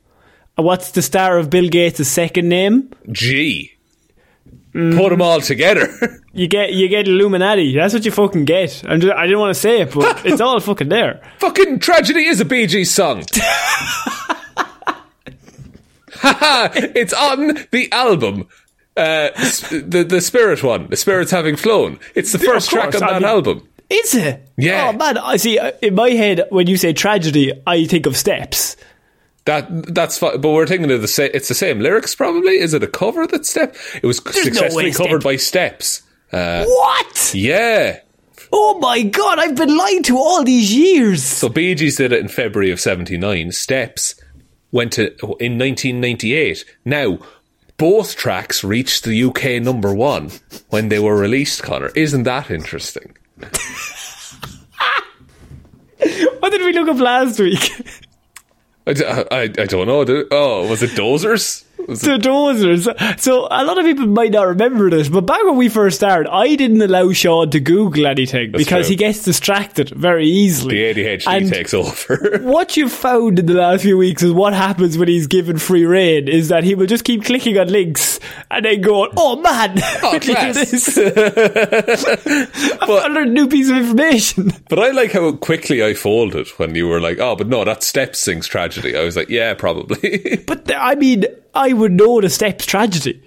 [0.55, 2.89] What's the star of Bill Gates' second name?
[3.11, 3.71] G.
[4.73, 4.95] Mm.
[4.97, 5.87] Put them all together.
[6.33, 7.75] You get you get Illuminati.
[7.75, 8.83] That's what you fucking get.
[8.87, 11.19] I'm just, I didn't want to say it, but it's all fucking there.
[11.39, 13.23] Fucking tragedy is a Bee Gees song.
[16.23, 18.47] It's on the album.
[18.97, 19.29] Uh,
[19.71, 21.99] the the spirit one, the spirits having flown.
[22.15, 23.67] It's the first of track course, on I that mean- album.
[23.89, 24.47] Is it?
[24.57, 24.89] Yeah.
[24.93, 25.59] Oh man, I see.
[25.59, 28.77] uh, In my head, when you say tragedy, I think of steps.
[29.45, 31.31] That that's fi- but we're thinking of the same.
[31.33, 32.59] It's the same lyrics, probably.
[32.59, 33.75] Is it a cover that step?
[33.95, 36.01] It was no successfully way covered Step- by Steps.
[36.31, 37.31] Uh, What?
[37.33, 37.99] yeah,
[38.53, 41.23] Oh my god, I've been lied to all these years.
[41.23, 43.51] So Bee Gees did it in February of 79.
[43.53, 44.13] Steps
[44.71, 45.07] went to
[45.39, 46.63] in 1998.
[46.85, 47.19] Now,
[47.77, 50.31] both tracks reached the UK number one
[50.69, 51.91] when they were released, Conor.
[51.95, 53.17] Isn't that interesting?
[56.39, 57.71] what did we look up last week?
[58.87, 60.25] I, I, I don't know.
[60.31, 61.63] Oh, was it Dozers?
[61.87, 63.19] To dozers.
[63.19, 66.29] So a lot of people might not remember this, but back when we first started,
[66.31, 68.91] I didn't allow Sean to Google anything That's because true.
[68.91, 70.93] he gets distracted very easily.
[70.93, 72.39] The ADHD And takes over.
[72.41, 75.85] what you've found in the last few weeks is what happens when he's given free
[75.85, 78.19] reign is that he will just keep clicking on links
[78.49, 83.47] and then going, "Oh man, Oh, when you do class." this, I found a new
[83.47, 87.35] piece of information." But I like how quickly I folded when you were like, "Oh,
[87.35, 91.73] but no, that's Steps sings tragedy." I was like, "Yeah, probably." But I mean, I
[91.73, 93.21] would know the steps tragedy.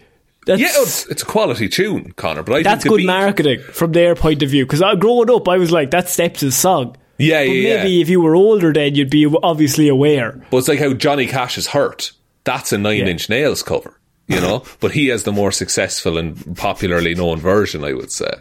[0.47, 2.43] That's, yeah, it's, it's a quality tune, Conor.
[2.43, 4.67] But I that's good beat- marketing from their point of view.
[4.67, 8.03] Because growing up, I was like, "That's Steps' song." Yeah, But yeah, maybe yeah.
[8.03, 10.45] if you were older, then you'd be obviously aware.
[10.51, 12.13] But it's like how Johnny Cash is hurt.
[12.45, 13.07] That's a Nine Yeah.
[13.07, 14.65] Inch Nails cover, you know.
[14.81, 18.33] but he has the more successful and popularly known version, I would say.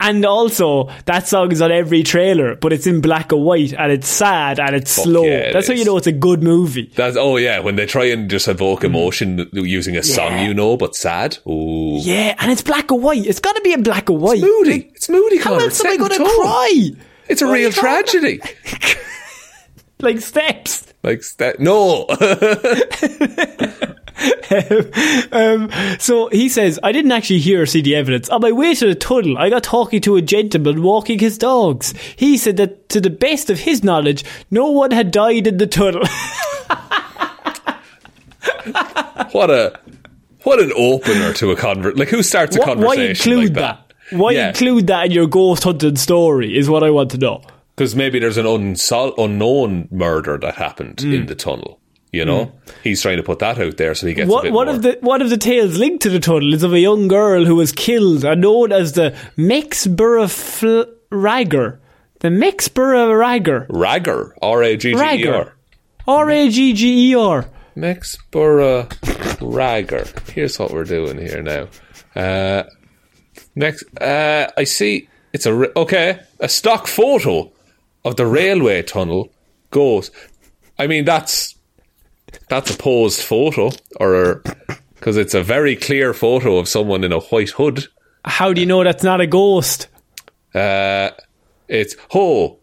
[0.00, 3.90] And also, that song is on every trailer, but it's in black and white, and
[3.92, 5.24] it's sad and it's Fuck slow.
[5.24, 6.92] yeah, it That's how you know it's a good movie.
[6.94, 10.76] That's oh yeah, when they try and just evoke emotion using a song you know
[10.76, 11.38] but sad.
[11.48, 13.26] Ooh, Yeah, and it's black and white.
[13.26, 14.40] It's got to be in black and white.
[14.40, 14.90] moody.
[14.94, 15.38] It's moody.
[15.38, 15.62] How Conor.
[15.64, 16.90] else It's am I going to cry?
[17.28, 18.40] It's a What real tragedy.
[20.00, 20.92] Like steps.
[21.04, 21.60] like that.
[21.60, 22.06] No,
[25.32, 28.28] um, so he says, I didn't actually hear or see the evidence.
[28.28, 31.94] On my way to the tunnel, I got talking to a gentleman walking his dogs.
[32.16, 35.66] He said that, to the best of his knowledge, no one had died in the
[35.66, 36.02] tunnel.
[39.32, 39.78] what a
[40.44, 41.96] what an opener to a convert.
[41.96, 43.92] Like who starts a Why- Why conversation include like that?
[44.18, 44.48] Why Yeah.
[44.48, 47.42] include that in your ghost hunting story is what I want to know.
[47.76, 51.14] Because maybe there's an unsol- unknown murder that happened Mm.
[51.14, 51.78] in the tunnel.
[52.12, 52.52] You know,
[52.84, 54.76] he's trying to put that out there so he gets a What, bit one more.
[54.76, 57.46] of the one of the tales linked to the tunnel is of a young girl
[57.46, 61.80] who was killed and known as the Mexborough Fl- Ragger.
[62.20, 63.66] The Mexborough Ragger.
[63.70, 65.56] Ragger, R A G G E R,
[66.06, 67.34] R A G G E R, R.
[67.38, 67.48] R A G G E R.
[67.76, 68.88] Mexborough
[69.40, 70.06] Ragger.
[70.32, 71.68] Here's what we're doing here now.
[72.14, 72.64] Uh,
[73.56, 77.50] next, uh, I see it's a ra- okay a stock photo
[78.04, 79.32] of the railway tunnel
[79.70, 80.10] goes.
[80.78, 81.54] I mean that's
[82.48, 84.42] that's a posed photo, or
[84.94, 87.86] because it's a very clear photo of someone in a white hood.
[88.24, 89.88] How do you know that's not a ghost?
[90.54, 91.10] Uh,
[91.68, 92.58] it's oh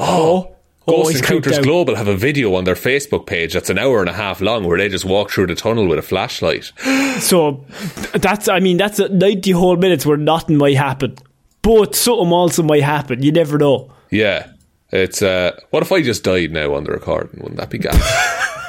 [0.00, 0.56] Oh,
[0.86, 1.64] Ghost creeped Encounters.
[1.64, 4.64] Global have a video on their Facebook page that's an hour and a half long
[4.64, 6.72] where they just walk through the tunnel with a flashlight.
[7.20, 7.66] So
[8.14, 11.16] that's I mean that's ninety whole minutes where nothing might happen,
[11.60, 13.22] but something also might happen.
[13.22, 13.92] You never know.
[14.10, 14.52] Yeah.
[14.90, 17.40] It's uh what if I just died now on the recording?
[17.42, 17.98] Wouldn't that be gas?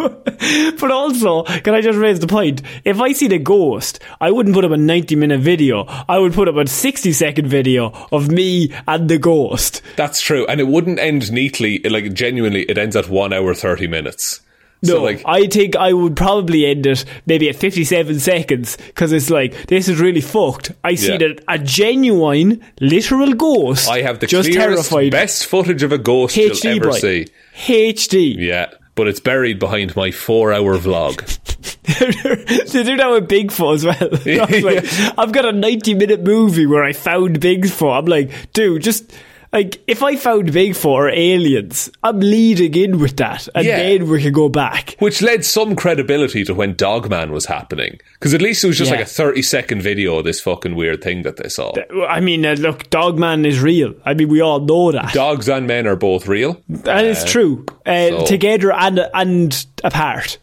[0.80, 2.62] But also, can I just raise the point?
[2.84, 5.84] If I see the ghost, I wouldn't put up a 90 minute video.
[6.08, 9.82] I would put up a 60 second video of me and the ghost.
[9.96, 10.46] That's true.
[10.46, 14.40] And it wouldn't end neatly like genuinely it ends at one hour thirty minutes.
[14.82, 19.12] No, So like I think I would probably end it maybe at 57 seconds because
[19.12, 20.72] it's like, this is really fucked.
[20.82, 21.18] I see Yeah.
[21.18, 25.10] that a genuine, literal ghost I have the just clearest, terrified.
[25.12, 26.98] best footage of a ghost HD you'll ever boy.
[26.98, 27.26] see.
[27.54, 28.36] HD.
[28.38, 28.70] Yeah.
[29.00, 31.16] But it's buried behind my four hour vlog.
[32.70, 33.96] they do that with Bigfoot as well.
[34.46, 37.98] I like, I've got a 90 minute movie where I found Bigfoot.
[37.98, 39.10] I'm like, dude, just
[39.52, 43.78] like if I found Bigfoot or aliens, I'm leading in with that, and Yeah.
[43.78, 44.94] then we can go back.
[45.00, 47.98] Which led some credibility to when Dogman was happening.
[48.14, 48.98] Because at least it was just Yeah.
[48.98, 51.72] like a 30 second video of this fucking weird thing that they saw.
[52.08, 53.94] I mean, uh, look, Dogman is real.
[54.04, 55.12] I mean, we all know that.
[55.12, 56.60] Dogs and men are both real.
[56.68, 57.64] that is true.
[57.84, 60.38] Uh, so- Together and and apart,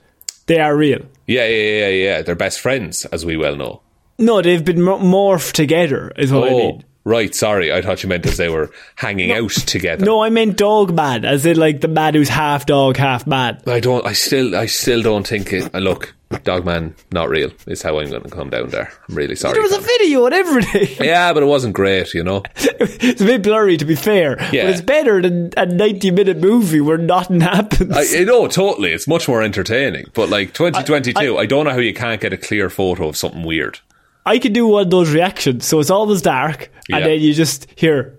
[0.48, 1.00] they are real.
[1.28, 2.22] Yeah, yeah, yeah, yeah.
[2.24, 3.82] They're best friends, as we well know.
[4.20, 6.12] No, they've been mo- morphed together.
[6.18, 6.84] Is what I Oh, mean.
[7.08, 7.34] Right.
[7.34, 10.06] Sorry, I thought you meant as they were hanging out together.
[10.06, 13.62] No, I meant dog man, as in like the man who's half dog, half man.
[13.66, 14.06] I don't.
[14.06, 14.56] I still.
[14.56, 15.74] I still don't think it.
[15.74, 17.52] Uh, look, Dogman, not real.
[17.68, 18.92] Is how I'm going to come down there.
[19.08, 19.54] I'm really sorry.
[19.54, 20.98] There was a video and everything.
[21.06, 22.14] yeah, but it wasn't great.
[22.14, 22.44] You know.
[22.56, 24.38] it's a bit blurry, to be fair.
[24.52, 24.66] Yeah.
[24.66, 27.96] But it's better than a 90 minute movie where nothing happens.
[27.96, 28.92] I, I know totally.
[28.92, 30.08] It's much more entertaining.
[30.14, 33.44] But like 2022, I, don't know how you can't get a clear photo of something
[33.44, 33.80] weird.
[34.28, 37.08] I can do one of those reactions, so it's always dark, and Yeah.
[37.08, 38.14] then you just hear.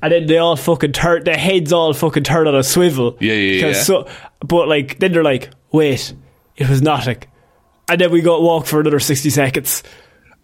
[0.00, 3.16] And then they all fucking turn, their heads all fucking turn on a swivel.
[3.20, 3.72] Yeah, yeah, yeah.
[3.74, 4.06] So,
[4.40, 6.12] but like, then they're like, wait,
[6.56, 7.18] it was nothing.
[7.88, 9.82] And then we go walk for another 60 seconds.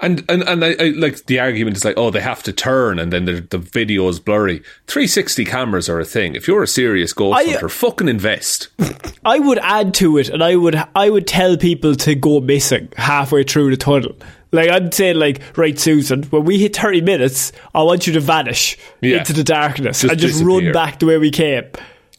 [0.01, 2.99] And and and I, I, like the argument is like, oh, they have to turn,
[2.99, 4.59] and then the, the video is blurry.
[4.89, 6.35] 360 cameras are a thing.
[6.35, 8.69] If you're a serious hunter, fucking invest.
[9.25, 12.89] I would add to it, and I would I would tell people to go missing
[12.97, 14.17] halfway through the tunnel.
[14.51, 18.21] Like I'd say, like right, Susan, when we hit thirty minutes, I want you to
[18.21, 19.19] vanish Yeah.
[19.19, 20.65] into the darkness Just and just disappear.
[20.65, 21.65] run back the way we came.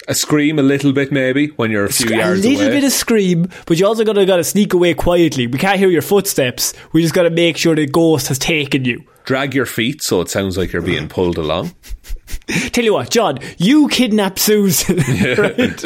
[0.08, 2.54] A scream a little bit, maybe when you're a few a yards away.
[2.54, 2.78] A little away.
[2.78, 5.48] bit of scream, but you also gotta gotta sneak away quietly.
[5.48, 6.74] We can't hear your footsteps.
[6.94, 9.04] We just gotta make sure the ghost has taken you.
[9.24, 11.74] Drag your feet so it sounds like you're being pulled along.
[12.48, 14.98] Tell you what, John, you kidnap Susan,
[15.38, 15.84] right?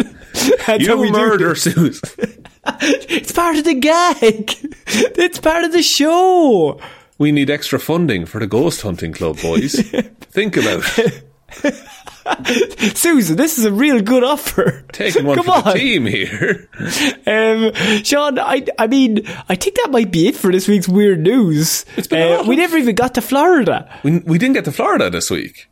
[0.67, 1.55] That's you murder.
[1.55, 2.01] Susan.
[2.81, 4.53] It's part of the gag.
[4.85, 6.79] It's part of the show.
[7.17, 9.73] We need extra funding for the ghost hunting club, boys.
[10.31, 11.28] Think about it.
[12.95, 14.83] Susan, this is a real good offer.
[14.91, 15.63] Taking one Come for on.
[15.63, 16.69] the team here.
[17.29, 17.71] Um,
[18.03, 21.85] Sean, I, I mean, I think that might be it for this week's weird news.
[21.95, 23.87] It's been Uh, we never even got to Florida.
[24.03, 25.68] We, we didn't get to Florida this week.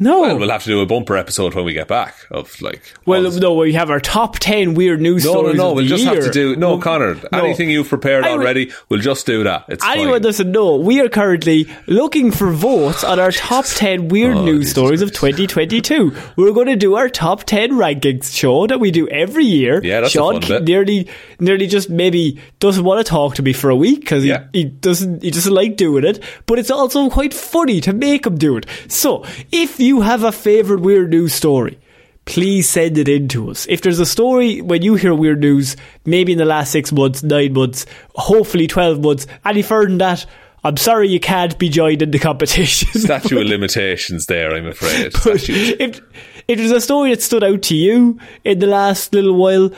[0.00, 0.22] No.
[0.22, 2.82] Well, we'll have to do a bumper episode when we get back of like.
[3.06, 5.56] Well, no, we have our top 10 weird news no, no, stories.
[5.56, 5.72] no.
[5.74, 7.16] We'll just have to do no, Conor.
[7.30, 7.44] no.
[7.44, 9.66] Anything you've prepared already, we'll just do that.
[9.68, 10.22] It's Anyone fine.
[10.22, 14.60] doesn't know, we are currently looking for votes on our top 10 weird Oh, news
[14.60, 16.16] Jesus stories of 2022.
[16.36, 19.80] We're going to do our top 10 rankings show that we do every year.
[19.84, 23.76] Yeah, that's Sean nearly, nearly just maybe doesn't want to talk to me for a
[23.76, 24.46] week because Yeah.
[24.52, 28.26] he, he doesn't, he doesn't like doing it, but it's also quite funny to make
[28.26, 28.66] him do it.
[28.88, 31.76] So, if you have a favorite weird news story,
[32.24, 33.66] please send it in to us.
[33.68, 37.24] If there's a story when you hear weird news, maybe in the last six months,
[37.24, 40.24] nine months, hopefully 12 months, any further than that,
[40.62, 42.88] I'm sorry you can't be joined in the competition.
[43.00, 45.12] Statute of limitations there, I'm afraid.
[45.24, 46.00] If,
[46.46, 49.70] if there's a story that stood out to you in the last little while,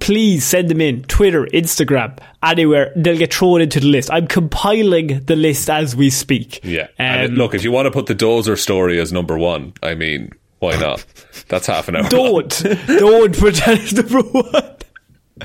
[0.00, 1.02] please send them in.
[1.04, 2.92] Twitter, Instagram, anywhere.
[2.96, 4.10] They'll get thrown into the list.
[4.12, 6.60] I'm compiling the list as we speak.
[6.62, 6.88] Yeah.
[6.98, 9.94] and Um, look, if you want to put the Dozer story as number one, I
[9.94, 11.04] mean, why not?
[11.48, 12.08] That's half an hour.
[12.08, 12.48] Don't.
[12.86, 14.76] don't put that as number one.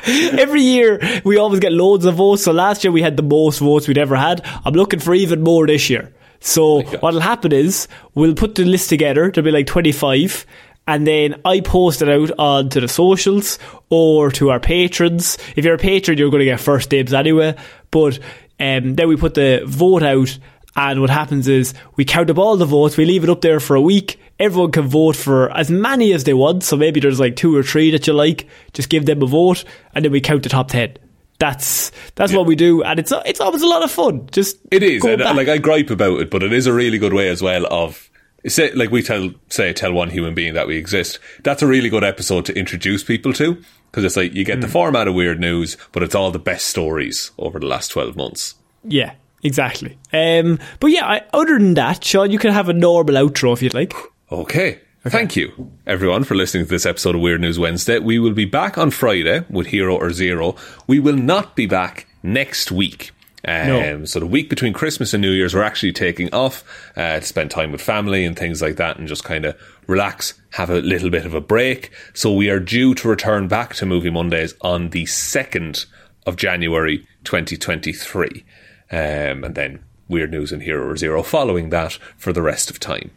[0.05, 2.43] Every year we always get loads of votes.
[2.43, 4.45] So last year we had the most votes we'd ever had.
[4.63, 6.13] I'm looking for even more this year.
[6.39, 9.31] So what'll happen is we'll put the list together.
[9.31, 10.45] There'll be like 25.
[10.87, 13.59] And then I post it out onto the socials
[13.89, 15.37] or to our patrons.
[15.55, 17.55] If you're a patron, you're going to get first dibs anyway.
[17.91, 18.19] But
[18.59, 20.39] um, then we put the vote out
[20.77, 23.59] and what happens is we count up all the votes, we leave it up there
[23.59, 24.19] for a week.
[24.39, 26.63] Everyone can vote for as many as they want.
[26.63, 28.47] So maybe there's like two or three that you like.
[28.73, 29.63] Just give them a vote,
[29.95, 30.95] and then we count the top ten.
[31.39, 34.27] That's that's what we do, and it's it's always a lot of fun.
[34.31, 35.03] Just It is.
[35.03, 37.65] uh, like I gripe about it, but it is a really good way as well
[37.71, 38.09] of
[38.45, 41.19] say like we tell say tell one human being that we exist.
[41.43, 43.61] That's a really good episode to introduce people to
[43.91, 44.61] because it's like you get Hmm.
[44.61, 48.15] the format of weird news, but it's all the best stories over the last twelve
[48.15, 48.55] months.
[48.83, 49.13] yeah,
[49.43, 49.97] exactly.
[50.13, 53.61] Um, but yeah, I, other than that, Sean, you can have a normal outro if
[53.61, 53.93] you'd like.
[54.31, 54.79] Okay.
[55.05, 57.97] Thank you, everyone, for listening to this episode of Weird News Wednesday.
[57.99, 60.57] We will be back on Friday with Hero or Zero.
[60.85, 63.11] We will not be back next week.
[63.47, 64.05] Um, No.
[64.05, 66.63] So the week between Christmas and New Year's, we're actually taking off
[66.95, 69.55] uh, to spend time with family and things like that, and just kind of
[69.87, 71.91] relax, have a little bit of a break.
[72.13, 75.85] So we are due to return back to Movie Mondays on the second
[76.25, 78.43] of January, 2023,
[78.91, 78.97] um,
[79.43, 83.11] and then Weird News and Hero Zero following that for the rest of time.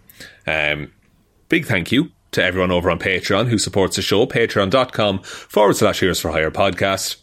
[0.46, 0.92] Um,
[1.48, 6.00] big thank you to everyone over on Patreon who supports the show, patreon.com forward slash
[6.00, 7.16] Heroes for Hire podcast.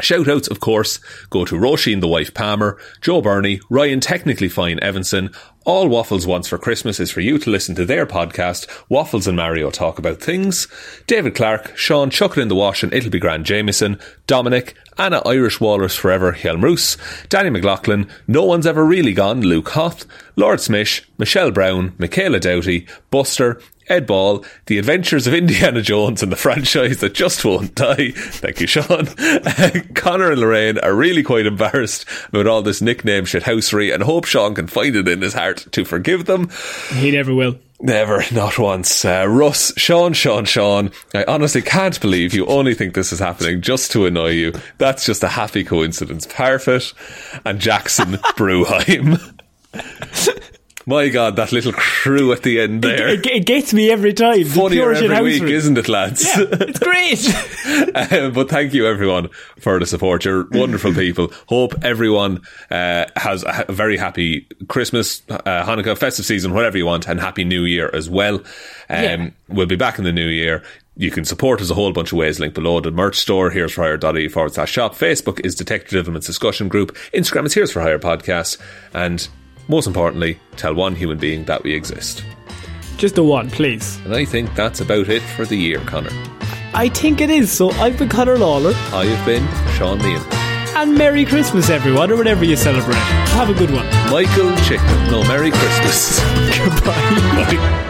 [0.00, 0.98] Shout outs, of course,
[1.28, 5.30] go to Róisín the Wife Palmer, Joe Bernie, Ryan Technically Fine Evanson.
[5.64, 9.36] All Waffles wants for Christmas is for you to listen to their podcast, Waffles and
[9.36, 10.66] Mario Talk About Things.
[11.06, 15.20] David Clarke, Sean Chuck It in the Wash and It'll Be Grand Jamieson, Dominic, Anna
[15.26, 16.96] Irish Walrus Forever, Hjelmroos,
[17.28, 23.60] Danny McLaughlin, No One's Ever Really Gone, Luke Hoth, Lordsmish, Michelle Browne, Michaela Doughty, Buster,
[23.90, 28.12] Ed Ball, The Adventures of Indiana Jones and the franchise that just won't die.
[28.12, 29.06] Thank you, Sean.
[29.94, 34.54] Conor and Lorraine are really quite embarrassed about all this nickname shithousery and hope Sean
[34.54, 36.48] can find it in his heart to forgive them.
[36.94, 37.58] He never will.
[37.82, 39.04] Never, not once.
[39.04, 40.90] Uh, Russ, Sean, Sean, Sean.
[41.14, 44.52] I honestly can't believe you only think this is happening just to annoy you.
[44.78, 46.26] That's just a happy coincidence.
[46.26, 46.92] Parfitt
[47.44, 49.18] and Jackson Brueheim.
[50.86, 53.08] My God, that little crew at the end there.
[53.08, 54.44] It, it, it gets me every time.
[54.44, 56.24] Funnier every week, isn't it, lads?
[56.24, 57.94] Yeah, it's great.
[57.94, 59.28] uh, but thank you, everyone,
[59.58, 60.24] for the support.
[60.24, 61.32] You're wonderful people.
[61.48, 67.06] Hope everyone uh, has a very happy Christmas, uh, Hanukkah, festive season, whatever you want,
[67.08, 68.36] and happy New Year as well.
[68.36, 68.44] Um,
[68.88, 69.30] Yeah.
[69.48, 70.62] We'll be back in the new year.
[70.96, 72.38] You can support us a whole bunch of ways.
[72.40, 73.50] Link below the merch store.
[73.50, 74.94] heroesforhire.ie forward slash shop.
[74.94, 76.96] Facebook is Detective Divilment's discussion group.
[77.12, 78.58] Instagram is Heroes for Hire podcast.
[78.94, 79.26] And
[79.70, 82.24] most importantly, tell one human being that we exist.
[82.98, 83.96] Just the one, please.
[84.04, 86.10] And I think that's about it for the year, Conor.
[86.74, 87.50] I think it is.
[87.50, 89.46] So I've been Conor Lawler, I have been
[89.78, 90.74] Shaun Meighan.
[90.76, 92.94] and Merry Christmas, everyone, or whatever you celebrate.
[93.38, 93.86] Have a good one.
[94.10, 95.10] Michael Chickman.
[95.10, 96.20] No, Merry Christmas.
[96.58, 96.94] Goodbye.
[97.46, 97.86] Bye.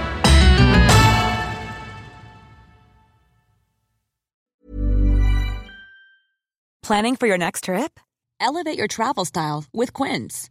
[6.83, 8.01] Planning for your next trip?
[8.41, 10.51] Elevate your travel style with Quince.